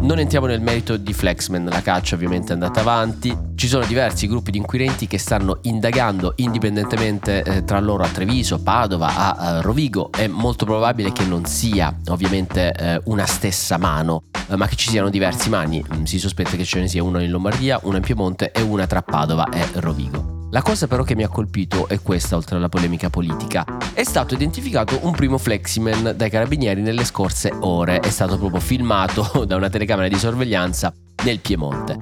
Non 0.00 0.20
entriamo 0.20 0.46
nel 0.46 0.60
merito 0.60 0.96
di 0.96 1.12
Flexman, 1.12 1.64
la 1.64 1.82
caccia 1.82 2.14
ovviamente 2.14 2.50
è 2.50 2.52
andata 2.52 2.80
avanti, 2.80 3.36
ci 3.56 3.66
sono 3.66 3.84
diversi 3.84 4.28
gruppi 4.28 4.52
di 4.52 4.58
inquirenti 4.58 5.08
che 5.08 5.18
stanno 5.18 5.58
indagando 5.62 6.34
indipendentemente 6.36 7.42
eh, 7.42 7.64
tra 7.64 7.80
loro 7.80 8.04
a 8.04 8.08
Treviso, 8.08 8.62
Padova, 8.62 9.14
a, 9.14 9.30
a, 9.32 9.60
Rovigo, 9.60 10.10
è 10.12 10.28
molto 10.28 10.64
probabile 10.64 11.12
che 11.12 11.24
non 11.24 11.44
sia 11.46 11.94
ovviamente 12.06 12.72
eh, 12.72 13.00
una 13.06 13.26
stessa 13.26 13.76
mano, 13.76 14.22
eh, 14.48 14.56
ma 14.56 14.68
che 14.68 14.76
ci 14.76 14.88
siano 14.88 15.10
diversi 15.10 15.48
mani, 15.50 15.84
mm, 15.84 16.04
si 16.04 16.18
sospetta 16.20 16.56
che 16.56 16.64
ce 16.64 16.78
ne 16.78 16.88
sia 16.88 17.02
una 17.02 17.20
in 17.20 17.30
Lombardia, 17.30 17.80
una 17.82 17.96
in 17.96 18.02
Piemonte 18.04 18.52
e 18.52 18.62
una 18.62 18.86
tra 18.86 19.02
Padova 19.02 19.48
e 19.50 19.66
Rovigo. 19.74 20.37
La 20.50 20.62
cosa 20.62 20.86
però 20.86 21.02
che 21.02 21.14
mi 21.14 21.24
ha 21.24 21.28
colpito 21.28 21.88
è 21.88 22.00
questa, 22.00 22.34
oltre 22.34 22.56
alla 22.56 22.70
polemica 22.70 23.10
politica. 23.10 23.66
È 23.92 24.02
stato 24.02 24.32
identificato 24.32 24.98
un 25.02 25.12
primo 25.12 25.36
Fleximan 25.36 26.14
dai 26.16 26.30
carabinieri 26.30 26.80
nelle 26.80 27.04
scorse 27.04 27.52
ore, 27.60 28.00
è 28.00 28.08
stato 28.08 28.38
proprio 28.38 28.58
filmato 28.58 29.44
da 29.44 29.56
una 29.56 29.68
telecamera 29.68 30.08
di 30.08 30.18
sorveglianza 30.18 30.90
nel 31.22 31.40
Piemonte. 31.40 31.98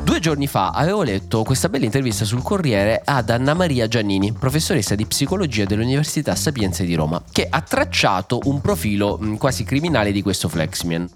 Due 0.00 0.20
giorni 0.20 0.46
fa 0.46 0.70
avevo 0.70 1.02
letto 1.02 1.42
questa 1.42 1.68
bella 1.68 1.86
intervista 1.86 2.24
sul 2.24 2.40
Corriere 2.40 3.02
ad 3.04 3.30
Anna 3.30 3.52
Maria 3.52 3.88
Giannini, 3.88 4.32
professoressa 4.32 4.94
di 4.94 5.04
psicologia 5.04 5.64
dell'Università 5.64 6.36
Sapienza 6.36 6.84
di 6.84 6.94
Roma, 6.94 7.20
che 7.32 7.48
ha 7.50 7.60
tracciato 7.62 8.38
un 8.44 8.60
profilo 8.60 9.18
quasi 9.38 9.64
criminale 9.64 10.12
di 10.12 10.22
questo 10.22 10.48
Fleximan. 10.48 11.08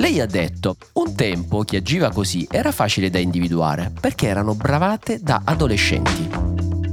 Lei 0.00 0.18
ha 0.18 0.24
detto, 0.24 0.78
un 0.94 1.14
tempo 1.14 1.60
chi 1.60 1.76
agiva 1.76 2.10
così 2.10 2.48
era 2.50 2.72
facile 2.72 3.10
da 3.10 3.18
individuare 3.18 3.92
perché 4.00 4.28
erano 4.28 4.54
bravate 4.54 5.20
da 5.20 5.42
adolescenti. 5.44 6.26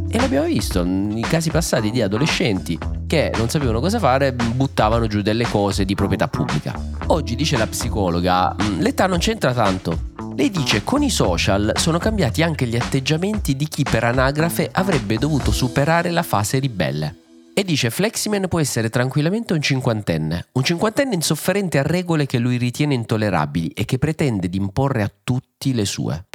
E 0.09 0.19
l'abbiamo 0.19 0.45
visto 0.45 0.83
nei 0.83 1.21
casi 1.21 1.49
passati 1.49 1.89
di 1.89 2.01
adolescenti 2.01 2.77
che 3.07 3.31
non 3.37 3.47
sapevano 3.47 3.79
cosa 3.79 3.97
fare, 3.97 4.33
buttavano 4.33 5.07
giù 5.07 5.21
delle 5.21 5.45
cose 5.45 5.85
di 5.85 5.95
proprietà 5.95 6.27
pubblica. 6.27 6.77
Oggi 7.07 7.35
dice 7.35 7.55
la 7.55 7.67
psicologa, 7.67 8.53
mm, 8.61 8.81
l'età 8.81 9.07
non 9.07 9.19
c'entra 9.19 9.53
tanto. 9.53 10.09
Lei 10.35 10.49
dice 10.49 10.83
con 10.83 11.01
i 11.01 11.09
social 11.09 11.71
sono 11.75 11.99
cambiati 11.99 12.43
anche 12.43 12.65
gli 12.65 12.75
atteggiamenti 12.75 13.55
di 13.55 13.69
chi 13.69 13.83
per 13.83 14.03
anagrafe 14.03 14.69
avrebbe 14.69 15.15
dovuto 15.17 15.53
superare 15.53 16.11
la 16.11 16.23
fase 16.23 16.59
ribelle. 16.59 17.26
E 17.59 17.63
dice 17.63 17.89
Fleximan 17.89 18.47
può 18.47 18.59
essere 18.59 18.87
tranquillamente 18.91 19.53
un 19.53 19.63
cinquantenne, 19.63 20.49
un 20.51 20.63
cinquantenne 20.63 21.15
insofferente 21.15 21.79
a 21.79 21.81
regole 21.81 22.27
che 22.27 22.37
lui 22.37 22.57
ritiene 22.57 22.93
intollerabili 22.93 23.69
e 23.69 23.83
che 23.83 23.97
pretende 23.97 24.47
di 24.47 24.57
imporre 24.57 25.01
a 25.01 25.11
tutti 25.23 25.73
le 25.73 25.85
sue. 25.85 26.25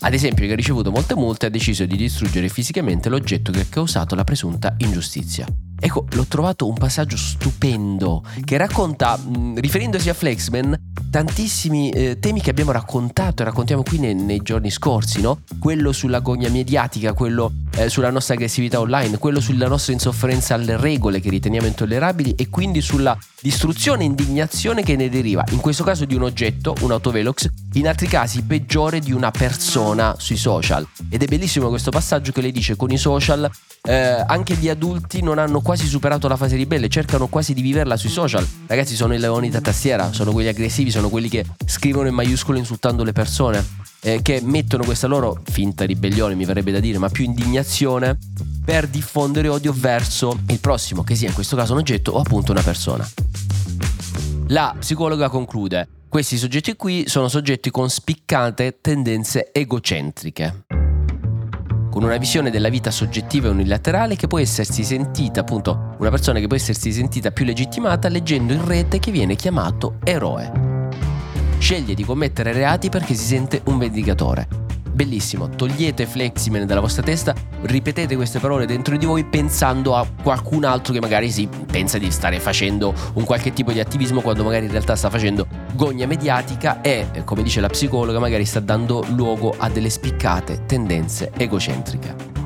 Ad 0.00 0.12
esempio, 0.14 0.44
che 0.44 0.54
ha 0.54 0.56
ricevuto 0.56 0.90
molte 0.90 1.14
multe 1.14 1.44
e 1.44 1.48
ha 1.48 1.52
deciso 1.52 1.86
di 1.86 1.94
distruggere 1.94 2.48
fisicamente 2.48 3.08
l'oggetto 3.08 3.52
che 3.52 3.60
ha 3.60 3.66
causato 3.70 4.16
la 4.16 4.24
presunta 4.24 4.74
ingiustizia. 4.78 5.46
Ecco, 5.78 6.06
l'ho 6.12 6.24
trovato 6.24 6.66
un 6.66 6.74
passaggio 6.74 7.16
stupendo 7.16 8.22
che 8.44 8.56
racconta, 8.56 9.16
mh, 9.16 9.60
riferendosi 9.60 10.08
a 10.08 10.14
Flexman, 10.14 10.74
tantissimi 11.10 11.90
eh, 11.90 12.18
temi 12.18 12.40
che 12.40 12.50
abbiamo 12.50 12.72
raccontato 12.72 13.42
e 13.42 13.44
raccontiamo 13.44 13.82
qui 13.82 13.98
nei, 13.98 14.14
nei 14.14 14.40
giorni 14.42 14.70
scorsi, 14.70 15.20
no? 15.20 15.40
Quello 15.58 15.92
sulla 15.92 16.20
gogna 16.20 16.48
mediatica, 16.48 17.12
quello 17.12 17.52
eh, 17.76 17.88
sulla 17.88 18.10
nostra 18.10 18.34
aggressività 18.34 18.80
online, 18.80 19.18
quello 19.18 19.40
sulla 19.40 19.68
nostra 19.68 19.92
insofferenza 19.92 20.54
alle 20.54 20.76
regole 20.76 21.20
che 21.20 21.28
riteniamo 21.28 21.66
intollerabili 21.66 22.34
e 22.36 22.48
quindi 22.48 22.80
sulla 22.80 23.16
distruzione 23.40 24.02
e 24.02 24.06
indignazione 24.06 24.82
che 24.82 24.96
ne 24.96 25.08
deriva, 25.08 25.44
in 25.50 25.60
questo 25.60 25.84
caso 25.84 26.04
di 26.04 26.14
un 26.14 26.22
oggetto, 26.22 26.74
un 26.80 26.90
autovelox, 26.92 27.48
in 27.76 27.86
altri 27.86 28.06
casi 28.06 28.42
peggiore 28.42 29.00
di 29.00 29.12
una 29.12 29.30
persona 29.30 30.14
sui 30.18 30.36
social. 30.36 30.86
Ed 31.08 31.22
è 31.22 31.26
bellissimo 31.26 31.68
questo 31.68 31.90
passaggio 31.90 32.32
che 32.32 32.40
lei 32.40 32.52
dice 32.52 32.76
con 32.76 32.90
i 32.90 32.98
social 32.98 33.50
eh, 33.82 34.24
anche 34.26 34.54
gli 34.54 34.68
adulti 34.68 35.22
non 35.22 35.38
hanno 35.38 35.60
quasi 35.60 35.86
superato 35.86 36.26
la 36.26 36.36
fase 36.36 36.56
ribelle, 36.56 36.88
cercano 36.88 37.28
quasi 37.28 37.54
di 37.54 37.62
viverla 37.62 37.96
sui 37.96 38.08
social. 38.08 38.46
Ragazzi, 38.66 38.96
sono 38.96 39.14
i 39.14 39.18
leoni 39.18 39.48
da 39.50 39.60
tastiera, 39.60 40.12
sono 40.12 40.32
quelli 40.32 40.48
aggressivi, 40.48 40.90
sono 40.90 41.08
quelli 41.08 41.28
che 41.28 41.44
scrivono 41.64 42.08
in 42.08 42.14
maiuscolo 42.14 42.58
insultando 42.58 43.04
le 43.04 43.12
persone, 43.12 43.64
eh, 44.00 44.22
che 44.22 44.40
mettono 44.42 44.84
questa 44.84 45.06
loro 45.06 45.40
finta 45.44 45.84
ribellione, 45.84 46.34
mi 46.34 46.44
verrebbe 46.44 46.72
da 46.72 46.80
dire, 46.80 46.98
ma 46.98 47.08
più 47.08 47.24
indignazione 47.24 48.18
per 48.64 48.88
diffondere 48.88 49.48
odio 49.48 49.72
verso 49.76 50.36
il 50.48 50.58
prossimo, 50.58 51.04
che 51.04 51.14
sia 51.14 51.28
in 51.28 51.34
questo 51.34 51.54
caso 51.54 51.72
un 51.72 51.78
oggetto 51.78 52.12
o 52.12 52.20
appunto 52.20 52.50
una 52.52 52.62
persona. 52.62 53.08
La 54.48 54.74
psicologa 54.78 55.28
conclude, 55.28 55.88
questi 56.16 56.38
soggetti 56.38 56.76
qui 56.76 57.04
sono 57.08 57.28
soggetti 57.28 57.70
con 57.70 57.90
spiccate 57.90 58.78
tendenze 58.80 59.52
egocentriche 59.52 60.64
con 61.90 62.02
una 62.02 62.16
visione 62.16 62.48
della 62.48 62.70
vita 62.70 62.90
soggettiva 62.90 63.48
e 63.48 63.50
unilaterale 63.50 64.16
che 64.16 64.26
può 64.26 64.38
essersi 64.38 64.82
sentita, 64.82 65.40
appunto, 65.40 65.94
una 65.98 66.08
persona 66.08 66.38
che 66.38 66.46
può 66.46 66.56
essersi 66.56 66.90
sentita 66.90 67.32
più 67.32 67.44
legittimata 67.44 68.08
leggendo 68.08 68.54
in 68.54 68.66
rete 68.66 68.98
che 68.98 69.10
viene 69.10 69.36
chiamato 69.36 69.98
eroe. 70.04 70.88
Sceglie 71.58 71.92
di 71.92 72.04
commettere 72.04 72.54
reati 72.54 72.88
perché 72.88 73.12
si 73.12 73.24
sente 73.24 73.60
un 73.66 73.76
vendicatore 73.76 74.65
bellissimo, 74.96 75.50
togliete 75.50 76.06
Fleximen 76.06 76.66
dalla 76.66 76.80
vostra 76.80 77.02
testa, 77.02 77.34
ripetete 77.60 78.16
queste 78.16 78.38
parole 78.38 78.64
dentro 78.64 78.96
di 78.96 79.04
voi 79.04 79.24
pensando 79.24 79.94
a 79.94 80.06
qualcun 80.22 80.64
altro 80.64 80.94
che 80.94 81.00
magari 81.00 81.30
si 81.30 81.46
pensa 81.70 81.98
di 81.98 82.10
stare 82.10 82.40
facendo 82.40 82.94
un 83.12 83.24
qualche 83.24 83.52
tipo 83.52 83.72
di 83.72 83.80
attivismo 83.80 84.22
quando 84.22 84.42
magari 84.42 84.64
in 84.64 84.70
realtà 84.70 84.96
sta 84.96 85.10
facendo 85.10 85.46
gogna 85.74 86.06
mediatica 86.06 86.80
e, 86.80 87.08
come 87.24 87.42
dice 87.42 87.60
la 87.60 87.68
psicologa, 87.68 88.18
magari 88.18 88.46
sta 88.46 88.60
dando 88.60 89.04
luogo 89.10 89.54
a 89.58 89.68
delle 89.68 89.90
spiccate 89.90 90.64
tendenze 90.64 91.30
egocentriche. 91.36 92.45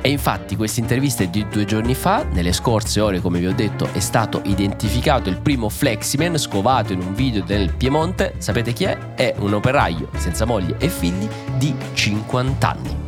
E 0.00 0.10
infatti 0.10 0.56
questa 0.56 0.80
intervista 0.80 1.22
è 1.24 1.28
di 1.28 1.46
due 1.48 1.64
giorni 1.64 1.94
fa, 1.94 2.24
nelle 2.24 2.52
scorse 2.52 3.00
ore 3.00 3.20
come 3.20 3.38
vi 3.38 3.46
ho 3.46 3.54
detto 3.54 3.88
è 3.92 4.00
stato 4.00 4.40
identificato 4.44 5.28
il 5.28 5.40
primo 5.40 5.68
Fleximan 5.68 6.38
scovato 6.38 6.92
in 6.92 7.00
un 7.00 7.14
video 7.14 7.42
del 7.42 7.74
Piemonte, 7.74 8.34
sapete 8.38 8.72
chi 8.72 8.84
è? 8.84 8.96
È 9.14 9.34
un 9.38 9.54
operaio 9.54 10.08
senza 10.16 10.44
moglie 10.44 10.76
e 10.78 10.88
figli 10.88 11.28
di 11.56 11.74
50 11.92 12.68
anni. 12.68 13.07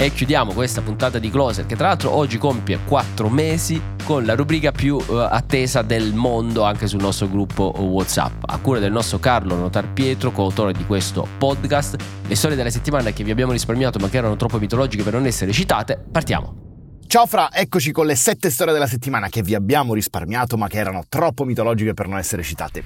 E 0.00 0.12
chiudiamo 0.12 0.52
questa 0.52 0.80
puntata 0.80 1.18
di 1.18 1.28
Closer 1.28 1.66
che 1.66 1.74
tra 1.74 1.88
l'altro 1.88 2.14
oggi 2.14 2.38
compie 2.38 2.78
4 2.86 3.28
mesi 3.28 3.82
con 4.04 4.24
la 4.24 4.36
rubrica 4.36 4.70
più 4.70 4.94
uh, 4.94 5.14
attesa 5.28 5.82
del 5.82 6.14
mondo 6.14 6.62
anche 6.62 6.86
sul 6.86 7.00
nostro 7.00 7.28
gruppo 7.28 7.74
WhatsApp. 7.76 8.44
A 8.46 8.58
cura 8.58 8.78
del 8.78 8.92
nostro 8.92 9.18
Carlo 9.18 9.56
Notar 9.56 9.92
Pietro, 9.92 10.30
coautore 10.30 10.72
di 10.72 10.86
questo 10.86 11.26
podcast, 11.36 11.96
le 12.28 12.34
storie 12.36 12.54
della 12.54 12.70
settimana 12.70 13.10
che 13.10 13.24
vi 13.24 13.32
abbiamo 13.32 13.50
risparmiato 13.50 13.98
ma 13.98 14.08
che 14.08 14.18
erano 14.18 14.36
troppo 14.36 14.60
mitologiche 14.60 15.02
per 15.02 15.14
non 15.14 15.26
essere 15.26 15.50
citate, 15.50 16.00
partiamo. 16.12 16.98
Ciao 17.08 17.26
Fra, 17.26 17.52
eccoci 17.52 17.90
con 17.90 18.06
le 18.06 18.14
7 18.14 18.50
storie 18.50 18.72
della 18.72 18.86
settimana 18.86 19.28
che 19.28 19.42
vi 19.42 19.56
abbiamo 19.56 19.94
risparmiato 19.94 20.56
ma 20.56 20.68
che 20.68 20.78
erano 20.78 21.02
troppo 21.08 21.42
mitologiche 21.44 21.92
per 21.92 22.06
non 22.06 22.18
essere 22.18 22.44
citate. 22.44 22.84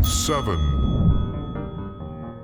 7. 0.00 0.42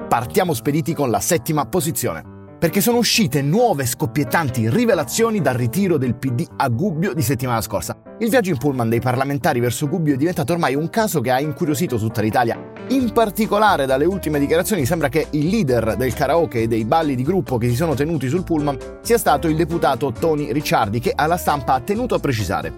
Partiamo 0.09 0.52
spediti 0.54 0.93
con 0.93 1.11
la 1.11 1.21
settima 1.21 1.66
posizione 1.66 2.33
perché 2.64 2.80
sono 2.80 2.97
uscite 2.97 3.42
nuove 3.42 3.85
scoppiettanti 3.85 4.71
rivelazioni 4.71 5.42
dal 5.42 5.52
ritiro 5.52 5.99
del 5.99 6.14
PD 6.14 6.47
a 6.56 6.71
Gubbio 6.71 7.12
di 7.12 7.21
settimana 7.21 7.61
scorsa. 7.61 7.94
Il 8.21 8.30
viaggio 8.30 8.49
in 8.49 8.56
pullman 8.56 8.88
dei 8.88 9.00
parlamentari 9.00 9.61
verso 9.61 9.87
Gubbio 9.87 10.14
è 10.14 10.16
diventato 10.16 10.54
ormai 10.54 10.75
un 10.75 10.88
caso 10.88 11.21
che 11.21 11.30
ha 11.30 11.40
incuriosito 11.40 11.99
tutta 11.99 12.23
l'Italia. 12.23 12.59
In 12.88 13.12
particolare 13.12 13.85
dalle 13.85 14.06
ultime 14.06 14.38
dichiarazioni 14.38 14.87
sembra 14.87 15.11
che 15.11 15.26
il 15.33 15.47
leader 15.47 15.94
del 15.99 16.14
karaoke 16.14 16.62
e 16.62 16.66
dei 16.66 16.87
balli 16.87 17.14
di 17.14 17.23
gruppo 17.23 17.59
che 17.59 17.68
si 17.68 17.75
sono 17.75 17.92
tenuti 17.92 18.28
sul 18.28 18.44
pullman 18.44 18.78
sia 19.02 19.18
stato 19.18 19.47
il 19.47 19.56
deputato 19.56 20.11
Tony 20.11 20.50
Ricciardi 20.50 21.00
che 21.00 21.12
alla 21.14 21.37
stampa 21.37 21.75
ha 21.75 21.80
tenuto 21.80 22.14
a 22.14 22.18
precisare. 22.18 22.73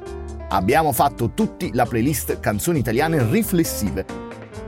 Abbiamo 0.49 0.91
fatto 0.91 1.31
tutti 1.31 1.71
la 1.73 1.87
playlist 1.87 2.41
canzoni 2.41 2.81
italiane 2.81 3.25
riflessive 3.31 4.26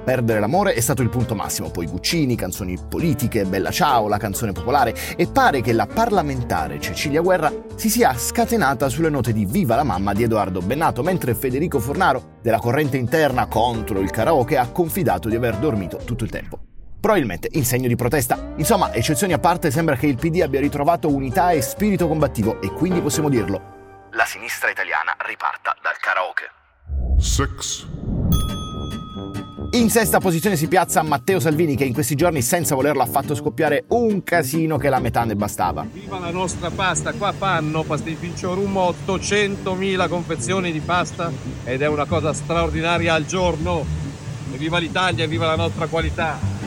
Perdere 0.08 0.40
l'amore 0.40 0.72
è 0.72 0.80
stato 0.80 1.02
il 1.02 1.10
punto 1.10 1.34
massimo, 1.34 1.70
poi 1.70 1.84
Guccini, 1.84 2.34
canzoni 2.34 2.78
politiche, 2.88 3.44
Bella 3.44 3.70
Ciao, 3.70 4.08
la 4.08 4.16
canzone 4.16 4.52
popolare 4.52 4.94
e 5.18 5.26
pare 5.26 5.60
che 5.60 5.74
la 5.74 5.86
parlamentare 5.86 6.80
Cecilia 6.80 7.20
Guerra 7.20 7.52
si 7.74 7.90
sia 7.90 8.16
scatenata 8.16 8.88
sulle 8.88 9.10
note 9.10 9.34
di 9.34 9.44
Viva 9.44 9.76
la 9.76 9.82
mamma 9.82 10.14
di 10.14 10.22
Edoardo 10.22 10.62
Bennato, 10.62 11.02
mentre 11.02 11.34
Federico 11.34 11.78
Fornaro, 11.78 12.38
della 12.40 12.56
corrente 12.56 12.96
interna 12.96 13.48
contro 13.48 14.00
il 14.00 14.08
karaoke, 14.08 14.56
ha 14.56 14.70
confidato 14.70 15.28
di 15.28 15.36
aver 15.36 15.56
dormito 15.56 15.98
tutto 15.98 16.24
il 16.24 16.30
tempo 16.30 16.58
probabilmente 16.98 17.48
in 17.52 17.66
segno 17.66 17.86
di 17.86 17.94
protesta. 17.94 18.54
Insomma, 18.56 18.94
eccezioni 18.94 19.34
a 19.34 19.38
parte, 19.38 19.70
sembra 19.70 19.94
che 19.94 20.06
il 20.06 20.16
PD 20.16 20.40
abbia 20.40 20.58
ritrovato 20.58 21.14
unità 21.14 21.50
e 21.50 21.60
spirito 21.60 22.08
combattivo 22.08 22.62
e 22.62 22.72
quindi 22.72 23.02
possiamo 23.02 23.28
dirlo. 23.28 24.08
La 24.12 24.24
sinistra 24.24 24.70
italiana 24.70 25.14
riparta 25.18 25.76
dal 25.82 25.98
karaoke. 26.00 26.50
6. 27.18 27.97
In 29.72 29.90
sesta 29.90 30.18
posizione 30.18 30.56
si 30.56 30.66
piazza 30.66 31.02
Matteo 31.02 31.38
Salvini 31.40 31.76
che 31.76 31.84
in 31.84 31.92
questi 31.92 32.14
giorni 32.14 32.40
senza 32.40 32.74
volerlo 32.74 33.02
ha 33.02 33.06
fatto 33.06 33.34
scoppiare 33.34 33.84
un 33.88 34.24
casino 34.24 34.78
che 34.78 34.88
la 34.88 34.98
metà 34.98 35.24
ne 35.24 35.36
bastava. 35.36 35.86
Viva 35.92 36.18
la 36.18 36.30
nostra 36.30 36.70
pasta, 36.70 37.12
qua 37.12 37.32
fanno 37.32 37.82
pasticcio 37.82 38.54
Rummo 38.54 38.94
800.000 39.06 40.08
confezioni 40.08 40.72
di 40.72 40.80
pasta 40.80 41.30
ed 41.64 41.82
è 41.82 41.86
una 41.86 42.06
cosa 42.06 42.32
straordinaria 42.32 43.12
al 43.12 43.26
giorno. 43.26 43.84
Viva 44.56 44.78
l'Italia, 44.78 45.26
viva 45.26 45.44
la 45.44 45.56
nostra 45.56 45.86
qualità 45.86 46.57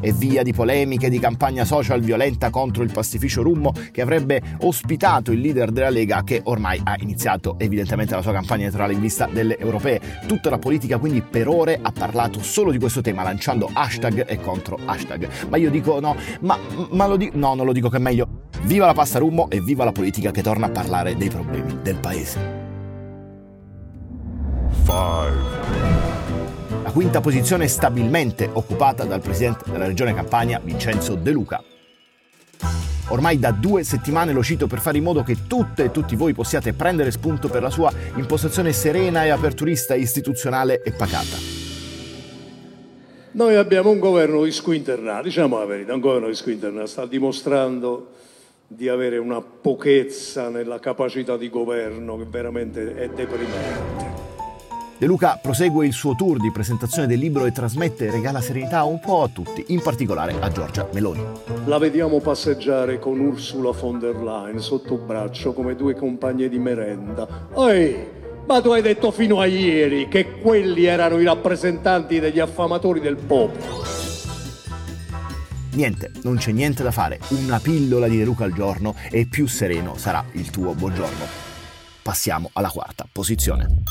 e 0.00 0.12
via 0.12 0.42
di 0.42 0.52
polemiche 0.52 1.08
di 1.08 1.18
campagna 1.18 1.64
social 1.64 2.00
violenta 2.00 2.50
contro 2.50 2.82
il 2.82 2.90
pastificio 2.92 3.42
Rummo 3.42 3.72
che 3.90 4.00
avrebbe 4.00 4.40
ospitato 4.60 5.32
il 5.32 5.40
leader 5.40 5.70
della 5.70 5.90
Lega 5.90 6.22
che 6.24 6.40
ormai 6.44 6.80
ha 6.82 6.96
iniziato 6.98 7.56
evidentemente 7.58 8.14
la 8.14 8.22
sua 8.22 8.32
campagna 8.32 8.62
elettorale 8.62 8.92
in 8.92 9.00
vista 9.00 9.28
delle 9.30 9.58
europee. 9.58 10.00
Tutta 10.26 10.50
la 10.50 10.58
politica 10.58 10.98
quindi 10.98 11.22
per 11.22 11.48
ore 11.48 11.78
ha 11.80 11.92
parlato 11.92 12.42
solo 12.42 12.70
di 12.70 12.78
questo 12.78 13.00
tema 13.00 13.22
lanciando 13.22 13.70
hashtag 13.72 14.24
e 14.28 14.40
contro 14.40 14.78
hashtag. 14.84 15.28
Ma 15.48 15.56
io 15.56 15.70
dico 15.70 16.00
no, 16.00 16.16
ma, 16.40 16.58
ma 16.90 17.06
lo 17.06 17.16
dico, 17.16 17.36
no, 17.36 17.54
non 17.54 17.66
lo 17.66 17.72
dico 17.72 17.88
che 17.88 17.96
è 17.96 18.00
meglio. 18.00 18.48
Viva 18.62 18.86
la 18.86 18.94
pasta 18.94 19.18
Rummo 19.18 19.48
e 19.50 19.60
viva 19.60 19.84
la 19.84 19.92
politica 19.92 20.30
che 20.30 20.42
torna 20.42 20.66
a 20.66 20.70
parlare 20.70 21.16
dei 21.16 21.28
problemi 21.28 21.78
del 21.82 21.96
paese. 21.96 22.68
5 24.90 25.59
la 26.90 26.96
quinta 26.96 27.20
posizione 27.20 27.68
stabilmente 27.68 28.50
occupata 28.52 29.04
dal 29.04 29.20
presidente 29.20 29.70
della 29.70 29.86
regione 29.86 30.12
Campania, 30.12 30.60
Vincenzo 30.62 31.14
De 31.14 31.30
Luca. 31.30 31.62
Ormai 33.10 33.38
da 33.38 33.52
due 33.52 33.84
settimane 33.84 34.32
lo 34.32 34.42
cito 34.42 34.66
per 34.66 34.80
fare 34.80 34.98
in 34.98 35.04
modo 35.04 35.22
che 35.22 35.46
tutte 35.46 35.84
e 35.84 35.90
tutti 35.92 36.16
voi 36.16 36.34
possiate 36.34 36.72
prendere 36.72 37.12
spunto 37.12 37.48
per 37.48 37.62
la 37.62 37.70
sua 37.70 37.92
impostazione 38.16 38.72
serena 38.72 39.24
e 39.24 39.28
aperturista, 39.28 39.94
istituzionale 39.94 40.82
e 40.82 40.90
pacata. 40.90 41.36
Noi 43.32 43.54
abbiamo 43.54 43.90
un 43.90 44.00
governo 44.00 44.42
di 44.42 44.50
squinternato, 44.50 45.22
diciamo 45.22 45.60
la 45.60 45.66
verità, 45.66 45.94
un 45.94 46.00
governo 46.00 46.26
di 46.26 46.34
squinternato 46.34 46.86
sta 46.86 47.06
dimostrando 47.06 48.14
di 48.66 48.88
avere 48.88 49.16
una 49.16 49.40
pochezza 49.40 50.48
nella 50.48 50.80
capacità 50.80 51.36
di 51.36 51.48
governo 51.48 52.18
che 52.18 52.26
veramente 52.28 52.96
è 52.96 53.08
deprimente. 53.10 54.09
De 55.00 55.06
Luca 55.06 55.38
prosegue 55.40 55.86
il 55.86 55.94
suo 55.94 56.14
tour 56.14 56.36
di 56.36 56.52
presentazione 56.52 57.06
del 57.06 57.18
libro 57.18 57.46
e 57.46 57.52
trasmette 57.52 58.08
e 58.08 58.10
regala 58.10 58.42
serenità 58.42 58.84
un 58.84 59.00
po' 59.00 59.22
a 59.22 59.28
tutti, 59.28 59.64
in 59.68 59.80
particolare 59.80 60.38
a 60.38 60.50
Giorgia 60.50 60.86
Meloni. 60.92 61.24
La 61.64 61.78
vediamo 61.78 62.20
passeggiare 62.20 62.98
con 62.98 63.18
Ursula 63.18 63.70
von 63.70 63.98
der 63.98 64.16
Leyen 64.16 64.58
sotto 64.58 64.98
braccio 64.98 65.54
come 65.54 65.74
due 65.74 65.94
compagne 65.94 66.50
di 66.50 66.58
merenda. 66.58 67.26
Ehi, 67.56 67.96
Ma 68.46 68.60
tu 68.60 68.72
hai 68.72 68.82
detto 68.82 69.10
fino 69.10 69.40
a 69.40 69.46
ieri 69.46 70.06
che 70.06 70.38
quelli 70.38 70.84
erano 70.84 71.18
i 71.18 71.24
rappresentanti 71.24 72.20
degli 72.20 72.38
affamatori 72.38 73.00
del 73.00 73.16
popolo. 73.16 73.82
Niente, 75.72 76.10
non 76.24 76.36
c'è 76.36 76.52
niente 76.52 76.82
da 76.82 76.90
fare. 76.90 77.20
Una 77.28 77.58
pillola 77.58 78.06
di 78.06 78.18
De 78.18 78.24
Luca 78.24 78.44
al 78.44 78.52
giorno 78.52 78.94
e 79.10 79.24
più 79.24 79.46
sereno 79.46 79.96
sarà 79.96 80.22
il 80.32 80.50
tuo 80.50 80.74
buongiorno. 80.74 81.24
Passiamo 82.02 82.50
alla 82.52 82.68
quarta 82.68 83.06
posizione. 83.10 83.82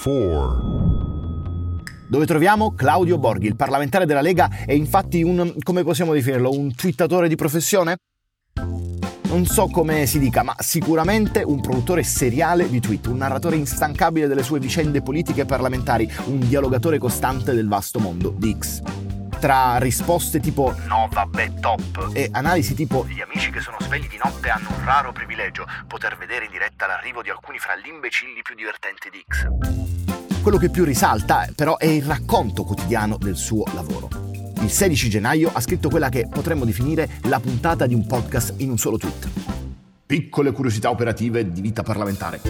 4 0.00 0.86
dove 2.08 2.24
troviamo 2.24 2.72
Claudio 2.74 3.18
Borghi, 3.18 3.48
il 3.48 3.56
parlamentare 3.56 4.06
della 4.06 4.22
Lega, 4.22 4.48
è 4.64 4.72
infatti 4.72 5.22
un, 5.22 5.54
come 5.62 5.82
possiamo 5.84 6.14
definirlo, 6.14 6.50
un 6.50 6.74
twittatore 6.74 7.28
di 7.28 7.34
professione? 7.34 7.96
non 9.28 9.44
so 9.44 9.66
come 9.66 10.06
si 10.06 10.18
dica, 10.18 10.42
ma 10.42 10.54
sicuramente 10.58 11.42
un 11.42 11.60
produttore 11.60 12.02
seriale 12.02 12.68
di 12.68 12.80
tweet, 12.80 13.08
un 13.08 13.18
narratore 13.18 13.56
instancabile 13.56 14.26
delle 14.26 14.42
sue 14.42 14.58
vicende 14.58 15.02
politiche 15.02 15.42
e 15.42 15.44
parlamentari, 15.44 16.10
un 16.26 16.38
dialogatore 16.38 16.98
costante 16.98 17.52
del 17.52 17.68
vasto 17.68 17.98
mondo 17.98 18.34
di 18.36 18.56
X. 18.58 19.07
Tra 19.38 19.78
risposte 19.78 20.40
tipo 20.40 20.74
no 20.86 21.08
vabbè 21.10 21.54
top 21.60 22.10
e 22.12 22.28
analisi 22.32 22.74
tipo 22.74 23.06
gli 23.06 23.20
amici 23.20 23.50
che 23.50 23.60
sono 23.60 23.76
svegli 23.80 24.08
di 24.08 24.18
notte 24.22 24.48
hanno 24.48 24.68
un 24.76 24.84
raro 24.84 25.12
privilegio, 25.12 25.66
poter 25.86 26.16
vedere 26.16 26.46
in 26.46 26.50
diretta 26.50 26.86
l'arrivo 26.86 27.22
di 27.22 27.30
alcuni 27.30 27.58
fra 27.58 27.76
gli 27.76 27.88
imbecilli 27.88 28.42
più 28.42 28.54
divertenti 28.54 29.10
di 29.10 29.24
X. 29.26 30.40
Quello 30.42 30.58
che 30.58 30.70
più 30.70 30.84
risalta 30.84 31.48
però 31.54 31.76
è 31.76 31.86
il 31.86 32.04
racconto 32.04 32.64
quotidiano 32.64 33.16
del 33.16 33.36
suo 33.36 33.64
lavoro 33.74 34.28
il 34.62 34.70
16 34.70 35.08
gennaio 35.08 35.50
ha 35.52 35.60
scritto 35.60 35.88
quella 35.88 36.08
che 36.08 36.26
potremmo 36.28 36.64
definire 36.64 37.08
la 37.24 37.38
puntata 37.38 37.86
di 37.86 37.94
un 37.94 38.06
podcast 38.06 38.54
in 38.58 38.70
un 38.70 38.78
solo 38.78 38.98
tweet. 38.98 39.28
Piccole 40.04 40.52
curiosità 40.52 40.90
operative 40.90 41.52
di 41.52 41.60
vita 41.60 41.82
parlamentare. 41.82 42.40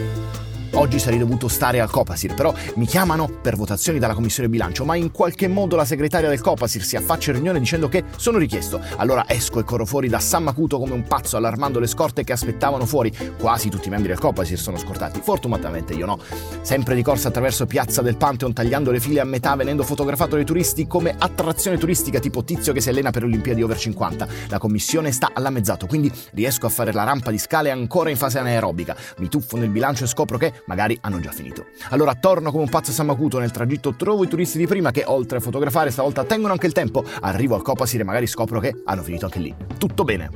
Oggi 0.72 0.98
sarei 0.98 1.18
dovuto 1.18 1.48
stare 1.48 1.80
al 1.80 1.90
Copasir, 1.90 2.34
però 2.34 2.54
mi 2.74 2.86
chiamano 2.86 3.28
per 3.28 3.56
votazioni 3.56 3.98
dalla 3.98 4.14
Commissione 4.14 4.48
Bilancio, 4.48 4.84
ma 4.84 4.94
in 4.94 5.10
qualche 5.10 5.48
modo 5.48 5.76
la 5.76 5.84
segretaria 5.84 6.28
del 6.28 6.40
Copasir 6.40 6.84
si 6.84 6.94
affaccia 6.94 7.30
in 7.30 7.36
riunione 7.36 7.58
dicendo 7.58 7.88
che 7.88 8.04
sono 8.16 8.38
richiesto. 8.38 8.80
Allora 8.96 9.24
esco 9.28 9.58
e 9.58 9.64
corro 9.64 9.84
fuori 9.84 10.08
da 10.08 10.20
San 10.20 10.44
Macuto 10.44 10.78
come 10.78 10.92
un 10.92 11.02
pazzo 11.02 11.36
allarmando 11.36 11.80
le 11.80 11.86
scorte 11.86 12.22
che 12.22 12.32
aspettavano 12.32 12.86
fuori. 12.86 13.12
Quasi 13.38 13.70
tutti 13.70 13.88
i 13.88 13.90
membri 13.90 14.08
del 14.08 14.18
Copasir 14.18 14.58
sono 14.58 14.76
scortati, 14.76 15.20
fortunatamente 15.20 15.94
io 15.94 16.06
no. 16.06 16.18
Sempre 16.60 16.94
di 16.94 17.02
corsa 17.02 17.28
attraverso 17.28 17.66
Piazza 17.66 18.02
del 18.02 18.16
Pantheon 18.16 18.52
tagliando 18.52 18.90
le 18.90 19.00
file 19.00 19.20
a 19.20 19.24
metà 19.24 19.56
venendo 19.56 19.82
fotografato 19.82 20.36
dai 20.36 20.44
turisti 20.44 20.86
come 20.86 21.14
attrazione 21.18 21.78
turistica 21.78 22.20
tipo 22.20 22.44
tizio 22.44 22.72
che 22.72 22.80
si 22.80 22.88
allena 22.88 23.10
per 23.10 23.24
Olimpiadi 23.24 23.62
over 23.62 23.76
50. 23.76 24.28
La 24.48 24.58
commissione 24.58 25.10
sta 25.10 25.30
alla 25.32 25.50
mezzato, 25.50 25.86
quindi 25.86 26.12
riesco 26.34 26.66
a 26.66 26.70
fare 26.70 26.92
la 26.92 27.02
rampa 27.04 27.30
di 27.30 27.38
scale 27.38 27.70
ancora 27.70 28.10
in 28.10 28.16
fase 28.16 28.38
anaerobica. 28.38 28.94
Mi 29.18 29.28
tuffo 29.28 29.56
nel 29.56 29.70
bilancio 29.70 30.04
e 30.04 30.06
scopro 30.06 30.38
che 30.38 30.52
magari 30.66 30.98
hanno 31.02 31.20
già 31.20 31.30
finito. 31.30 31.66
Allora 31.90 32.14
torno 32.14 32.50
come 32.50 32.64
un 32.64 32.68
pazzo 32.68 32.90
a 32.90 32.94
San 32.94 33.06
Macuto 33.06 33.38
nel 33.38 33.50
tragitto, 33.50 33.94
trovo 33.94 34.24
i 34.24 34.28
turisti 34.28 34.58
di 34.58 34.66
prima 34.66 34.90
che 34.90 35.04
oltre 35.06 35.38
a 35.38 35.40
fotografare 35.40 35.90
stavolta 35.90 36.24
tengono 36.24 36.52
anche 36.52 36.66
il 36.66 36.72
tempo, 36.72 37.04
arrivo 37.20 37.54
al 37.54 37.62
Copasir 37.62 38.00
e 38.00 38.04
magari 38.04 38.26
scopro 38.26 38.60
che 38.60 38.82
hanno 38.84 39.02
finito 39.02 39.24
anche 39.26 39.38
lì. 39.38 39.54
Tutto 39.78 40.04
bene. 40.04 40.30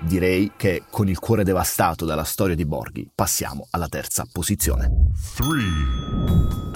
Direi 0.00 0.52
che 0.56 0.84
con 0.88 1.08
il 1.08 1.18
cuore 1.18 1.42
devastato 1.42 2.04
dalla 2.04 2.24
storia 2.24 2.54
di 2.54 2.64
Borghi 2.64 3.10
passiamo 3.12 3.66
alla 3.70 3.88
terza 3.88 4.24
posizione. 4.30 4.90
3 5.36 6.75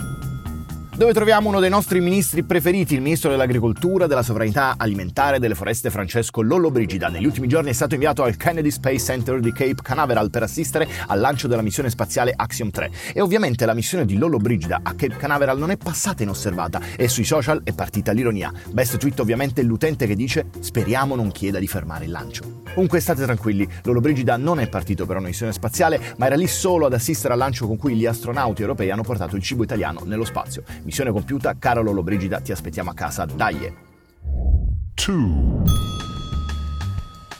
dove 1.00 1.14
troviamo 1.14 1.48
uno 1.48 1.60
dei 1.60 1.70
nostri 1.70 1.98
ministri 1.98 2.42
preferiti, 2.42 2.92
il 2.92 3.00
ministro 3.00 3.30
dell'agricoltura, 3.30 4.06
della 4.06 4.22
sovranità 4.22 4.74
alimentare 4.76 5.36
e 5.36 5.38
delle 5.38 5.54
foreste 5.54 5.88
Francesco 5.88 6.42
Lollobrigida. 6.42 7.08
Negli 7.08 7.24
ultimi 7.24 7.48
giorni 7.48 7.70
è 7.70 7.72
stato 7.72 7.94
inviato 7.94 8.22
al 8.22 8.36
Kennedy 8.36 8.70
Space 8.70 8.98
Center 8.98 9.40
di 9.40 9.50
Cape 9.50 9.76
Canaveral 9.80 10.28
per 10.28 10.42
assistere 10.42 10.86
al 11.06 11.18
lancio 11.18 11.48
della 11.48 11.62
missione 11.62 11.88
spaziale 11.88 12.34
Axiom 12.36 12.68
3. 12.68 12.90
E 13.14 13.22
ovviamente 13.22 13.64
la 13.64 13.72
missione 13.72 14.04
di 14.04 14.18
Lollobrigida 14.18 14.80
a 14.82 14.92
Cape 14.92 15.16
Canaveral 15.16 15.56
non 15.56 15.70
è 15.70 15.78
passata 15.78 16.22
inosservata 16.22 16.82
e 16.94 17.08
sui 17.08 17.24
social 17.24 17.62
è 17.64 17.72
partita 17.72 18.12
l'ironia. 18.12 18.52
Best 18.70 18.98
tweet 18.98 19.20
ovviamente 19.20 19.62
l'utente 19.62 20.06
che 20.06 20.14
dice 20.14 20.50
speriamo 20.60 21.14
non 21.14 21.32
chieda 21.32 21.58
di 21.58 21.66
fermare 21.66 22.04
il 22.04 22.10
lancio. 22.10 22.58
Comunque 22.74 23.00
state 23.00 23.24
tranquilli, 23.24 23.66
Lollobrigida 23.84 24.36
non 24.36 24.60
è 24.60 24.68
partito 24.68 25.06
per 25.06 25.16
una 25.16 25.28
missione 25.28 25.52
spaziale, 25.52 25.98
ma 26.18 26.26
era 26.26 26.36
lì 26.36 26.46
solo 26.46 26.86
ad 26.86 26.92
assistere 26.92 27.32
al 27.32 27.38
lancio 27.38 27.66
con 27.66 27.76
cui 27.76 27.96
gli 27.96 28.06
astronauti 28.06 28.60
europei 28.60 28.90
hanno 28.90 29.02
portato 29.02 29.34
il 29.34 29.42
cibo 29.42 29.64
italiano 29.64 30.02
nello 30.04 30.24
spazio. 30.24 30.62
Missione 30.90 31.12
compiuta, 31.12 31.54
caro 31.56 31.82
Lolo 31.82 32.02
Brigida, 32.02 32.40
ti 32.40 32.50
aspettiamo 32.50 32.90
a 32.90 32.94
casa, 32.94 33.24
dai! 33.24 33.72
2 34.96 35.88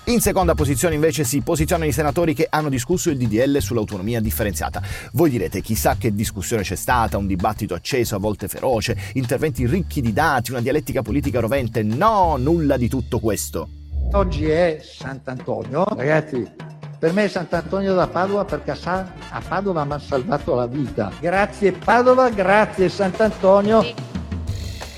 in 0.04 0.20
seconda 0.20 0.54
posizione 0.54 0.94
invece 0.94 1.22
si 1.24 1.40
posizionano 1.40 1.88
i 1.88 1.92
senatori 1.92 2.34
che 2.34 2.46
hanno 2.48 2.68
discusso 2.68 3.10
il 3.10 3.16
DDL 3.16 3.60
sull'autonomia 3.60 4.20
differenziata. 4.20 4.82
Voi 5.12 5.30
direte 5.30 5.60
chissà 5.60 5.96
che 5.96 6.12
discussione 6.12 6.62
c'è 6.62 6.74
stata, 6.74 7.16
un 7.16 7.28
dibattito 7.28 7.74
acceso, 7.74 8.16
a 8.16 8.18
volte 8.18 8.48
feroce, 8.48 8.96
interventi 9.14 9.66
ricchi 9.66 10.00
di 10.00 10.12
dati, 10.12 10.50
una 10.50 10.60
dialettica 10.60 11.02
politica 11.02 11.38
rovente. 11.38 11.82
No, 11.84 12.36
nulla 12.38 12.76
di 12.76 12.88
tutto 12.88 13.20
questo. 13.20 13.68
Oggi 14.12 14.46
è 14.46 14.80
Sant'Antonio, 14.82 15.84
ragazzi, 15.84 16.48
per 17.00 17.14
me 17.14 17.24
è 17.24 17.28
Sant'Antonio 17.28 17.94
da 17.94 18.08
Padova 18.08 18.44
perché 18.44 18.72
a, 18.72 19.42
Padova 19.48 19.84
mi 19.84 19.92
ha 19.94 19.98
salvato 19.98 20.54
la 20.54 20.66
vita. 20.66 21.10
Grazie 21.18 21.72
Padova, 21.72 22.28
grazie 22.28 22.90
Sant'Antonio. 22.90 23.82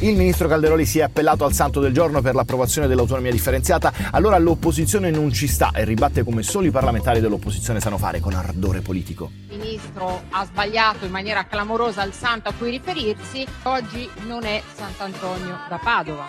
Il 0.00 0.16
ministro 0.16 0.48
Calderoli 0.48 0.84
si 0.84 0.98
è 0.98 1.02
appellato 1.02 1.44
al 1.44 1.52
santo 1.52 1.78
del 1.78 1.92
giorno 1.92 2.20
per 2.20 2.34
l'approvazione 2.34 2.88
dell'autonomia 2.88 3.30
differenziata, 3.30 3.92
allora 4.10 4.36
l'opposizione 4.38 5.10
non 5.12 5.32
ci 5.32 5.46
sta 5.46 5.70
e 5.72 5.84
ribatte 5.84 6.24
come 6.24 6.42
solo 6.42 6.66
i 6.66 6.72
parlamentari 6.72 7.20
dell'opposizione 7.20 7.78
sanno 7.78 7.98
fare 7.98 8.18
con 8.18 8.34
ardore 8.34 8.80
politico. 8.80 9.30
Il 9.50 9.58
ministro 9.58 10.22
ha 10.30 10.44
sbagliato 10.44 11.04
in 11.04 11.12
maniera 11.12 11.44
clamorosa 11.44 12.02
il 12.02 12.12
santo 12.12 12.48
a 12.48 12.52
cui 12.58 12.70
riferirsi, 12.70 13.46
oggi 13.62 14.10
non 14.26 14.42
è 14.42 14.60
Sant'Antonio 14.74 15.56
da 15.68 15.78
Padova, 15.80 16.26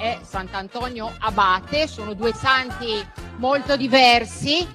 è 0.00 0.18
Sant'Antonio 0.28 1.12
Abate, 1.20 1.86
sono 1.86 2.12
due 2.12 2.32
santi 2.34 3.06
molto 3.36 3.76
diversi, 3.76 4.66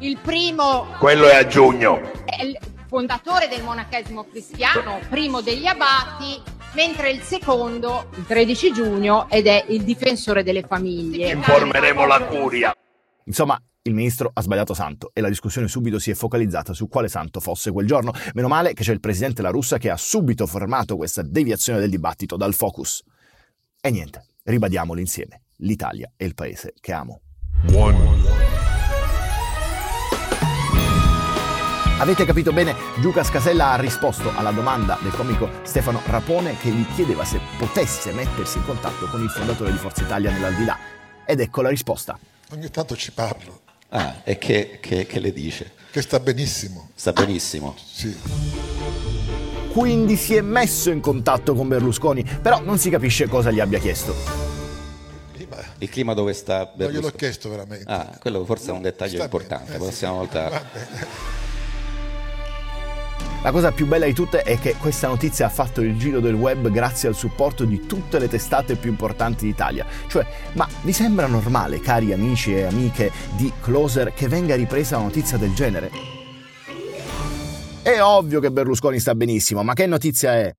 il 0.00 0.18
primo... 0.18 0.86
Quello 0.98 1.26
è 1.26 1.36
a 1.36 1.46
giugno. 1.46 2.00
È 2.24 2.42
il 2.42 2.58
fondatore 2.86 3.48
del 3.48 3.62
monachesimo 3.62 4.24
cristiano, 4.24 5.00
primo 5.08 5.40
degli 5.40 5.66
abati, 5.66 6.40
mentre 6.74 7.10
il 7.10 7.22
secondo, 7.22 8.10
il 8.16 8.26
13 8.26 8.72
giugno, 8.72 9.28
ed 9.30 9.46
è 9.46 9.64
il 9.68 9.82
difensore 9.82 10.42
delle 10.42 10.62
famiglie. 10.62 11.32
Informeremo 11.32 12.06
la 12.06 12.22
curia. 12.24 12.76
Insomma, 13.24 13.60
il 13.82 13.94
ministro 13.94 14.30
ha 14.32 14.42
sbagliato 14.42 14.74
santo 14.74 15.10
e 15.14 15.20
la 15.20 15.28
discussione 15.28 15.68
subito 15.68 15.98
si 15.98 16.10
è 16.10 16.14
focalizzata 16.14 16.72
su 16.72 16.88
quale 16.88 17.08
santo 17.08 17.40
fosse 17.40 17.70
quel 17.70 17.86
giorno. 17.86 18.12
Meno 18.34 18.48
male 18.48 18.74
che 18.74 18.82
c'è 18.82 18.92
il 18.92 19.00
presidente 19.00 19.42
La 19.42 19.50
Russa 19.50 19.78
che 19.78 19.90
ha 19.90 19.96
subito 19.96 20.46
fermato 20.46 20.96
questa 20.96 21.22
deviazione 21.22 21.78
del 21.78 21.90
dibattito 21.90 22.36
dal 22.36 22.54
focus. 22.54 23.02
E 23.80 23.90
niente, 23.90 24.26
ribadiamolo 24.42 25.00
insieme. 25.00 25.42
L'Italia 25.58 26.10
è 26.16 26.24
il 26.24 26.34
paese 26.34 26.74
che 26.80 26.92
amo. 26.92 27.20
One. 27.72 28.15
Avete 31.98 32.26
capito 32.26 32.52
bene? 32.52 32.74
Giuca 33.00 33.24
Scasella 33.24 33.70
ha 33.70 33.76
risposto 33.76 34.30
alla 34.36 34.50
domanda 34.50 34.98
del 35.00 35.12
comico 35.12 35.48
Stefano 35.62 36.02
Rapone 36.04 36.58
che 36.58 36.68
gli 36.68 36.84
chiedeva 36.94 37.24
se 37.24 37.40
potesse 37.56 38.12
mettersi 38.12 38.58
in 38.58 38.66
contatto 38.66 39.06
con 39.06 39.22
il 39.22 39.30
fondatore 39.30 39.72
di 39.72 39.78
Forza 39.78 40.02
Italia 40.02 40.30
nell'aldilà. 40.30 40.76
Ed 41.24 41.40
ecco 41.40 41.62
la 41.62 41.70
risposta. 41.70 42.18
Ogni 42.52 42.70
tanto 42.70 42.96
ci 42.96 43.12
parlo. 43.12 43.60
Ah, 43.88 44.16
e 44.24 44.36
che, 44.36 44.78
che, 44.78 45.06
che 45.06 45.18
le 45.20 45.32
dice? 45.32 45.72
Che 45.90 46.02
sta 46.02 46.20
benissimo. 46.20 46.90
Sta 46.94 47.12
benissimo? 47.12 47.74
Sì. 47.82 48.14
Quindi 49.72 50.16
si 50.16 50.34
è 50.34 50.42
messo 50.42 50.90
in 50.90 51.00
contatto 51.00 51.54
con 51.54 51.66
Berlusconi, 51.66 52.22
però 52.42 52.60
non 52.60 52.76
si 52.76 52.90
capisce 52.90 53.26
cosa 53.26 53.50
gli 53.50 53.60
abbia 53.60 53.78
chiesto. 53.78 54.14
Il 55.78 55.88
clima 55.88 56.12
dove 56.12 56.34
sta 56.34 56.66
Berlusconi? 56.66 56.92
Non 56.92 57.00
gliel'ho 57.00 57.16
chiesto 57.16 57.48
veramente. 57.48 57.90
Ah, 57.90 58.18
quello 58.20 58.44
forse 58.44 58.68
è 58.68 58.72
un 58.72 58.82
dettaglio 58.82 59.14
sta 59.14 59.24
importante. 59.24 59.72
Bene, 59.72 59.76
eh, 59.76 59.78
Prossima 59.78 60.10
sì. 60.10 60.16
volta. 60.16 60.64
La 63.46 63.52
cosa 63.52 63.70
più 63.70 63.86
bella 63.86 64.06
di 64.06 64.12
tutte 64.12 64.42
è 64.42 64.58
che 64.58 64.74
questa 64.74 65.06
notizia 65.06 65.46
ha 65.46 65.48
fatto 65.48 65.80
il 65.80 65.96
giro 65.96 66.18
del 66.18 66.34
web 66.34 66.68
grazie 66.68 67.06
al 67.08 67.14
supporto 67.14 67.64
di 67.64 67.86
tutte 67.86 68.18
le 68.18 68.26
testate 68.26 68.74
più 68.74 68.90
importanti 68.90 69.46
d'Italia. 69.46 69.86
Cioè, 70.08 70.26
ma 70.54 70.66
vi 70.82 70.92
sembra 70.92 71.28
normale, 71.28 71.78
cari 71.78 72.12
amici 72.12 72.56
e 72.56 72.64
amiche 72.64 73.12
di 73.36 73.52
Closer, 73.60 74.12
che 74.14 74.26
venga 74.26 74.56
ripresa 74.56 74.96
una 74.96 75.04
notizia 75.04 75.36
del 75.36 75.54
genere? 75.54 75.92
È 77.82 78.02
ovvio 78.02 78.40
che 78.40 78.50
Berlusconi 78.50 78.98
sta 78.98 79.14
benissimo, 79.14 79.62
ma 79.62 79.74
che 79.74 79.86
notizia 79.86 80.34
è? 80.34 80.52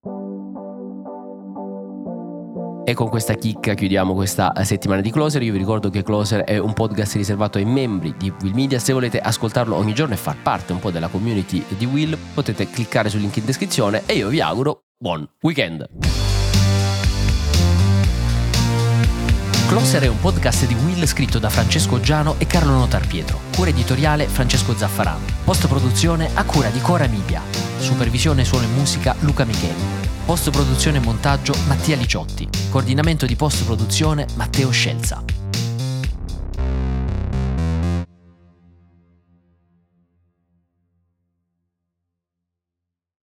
E 2.89 2.93
con 2.93 3.09
questa 3.09 3.33
chicca 3.33 3.73
chiudiamo 3.73 4.13
questa 4.13 4.53
settimana 4.63 5.01
di 5.01 5.11
Closer. 5.11 5.43
Io 5.43 5.51
vi 5.51 5.57
ricordo 5.57 5.89
che 5.89 6.03
Closer 6.03 6.45
è 6.45 6.57
un 6.57 6.71
podcast 6.71 7.15
riservato 7.15 7.57
ai 7.57 7.65
membri 7.65 8.15
di 8.17 8.31
Will 8.41 8.53
Media. 8.53 8.79
Se 8.79 8.93
volete 8.93 9.19
ascoltarlo 9.19 9.75
ogni 9.75 9.93
giorno 9.93 10.13
e 10.13 10.17
far 10.17 10.37
parte 10.41 10.71
un 10.71 10.79
po' 10.79 10.89
della 10.89 11.09
community 11.09 11.61
di 11.77 11.83
Will, 11.83 12.17
potete 12.33 12.69
cliccare 12.69 13.09
sul 13.09 13.19
link 13.19 13.35
in 13.35 13.43
descrizione 13.43 14.03
e 14.05 14.13
io 14.13 14.29
vi 14.29 14.39
auguro 14.39 14.83
buon 14.97 15.27
weekend. 15.41 15.85
Closer 19.67 20.03
è 20.03 20.07
un 20.07 20.21
podcast 20.21 20.65
di 20.65 20.75
Will 20.85 21.03
scritto 21.03 21.39
da 21.39 21.49
Francesco 21.49 21.99
Giano 21.99 22.35
e 22.37 22.47
Carlo 22.47 22.71
Notar 22.71 23.05
Pietro. 23.05 23.41
Cura 23.53 23.69
editoriale 23.69 24.27
Francesco 24.27 24.73
Zaffarano. 24.73 25.25
Post 25.43 25.67
produzione 25.67 26.29
a 26.33 26.45
cura 26.45 26.69
di 26.69 26.79
Cora 26.79 27.05
Media. 27.07 27.41
Supervisione 27.79 28.45
suono 28.45 28.63
e 28.63 28.69
musica 28.69 29.13
Luca 29.19 29.43
Micheli. 29.43 30.06
Post 30.27 30.49
produzione 30.49 30.97
e 30.97 30.99
montaggio 30.99 31.53
Mattia 31.67 31.95
Liciotti. 31.95 32.49
Coordinamento 32.69 33.25
di 33.25 33.37
post 33.37 33.63
produzione 33.63 34.27
Matteo 34.35 34.71
Scelza. 34.71 35.23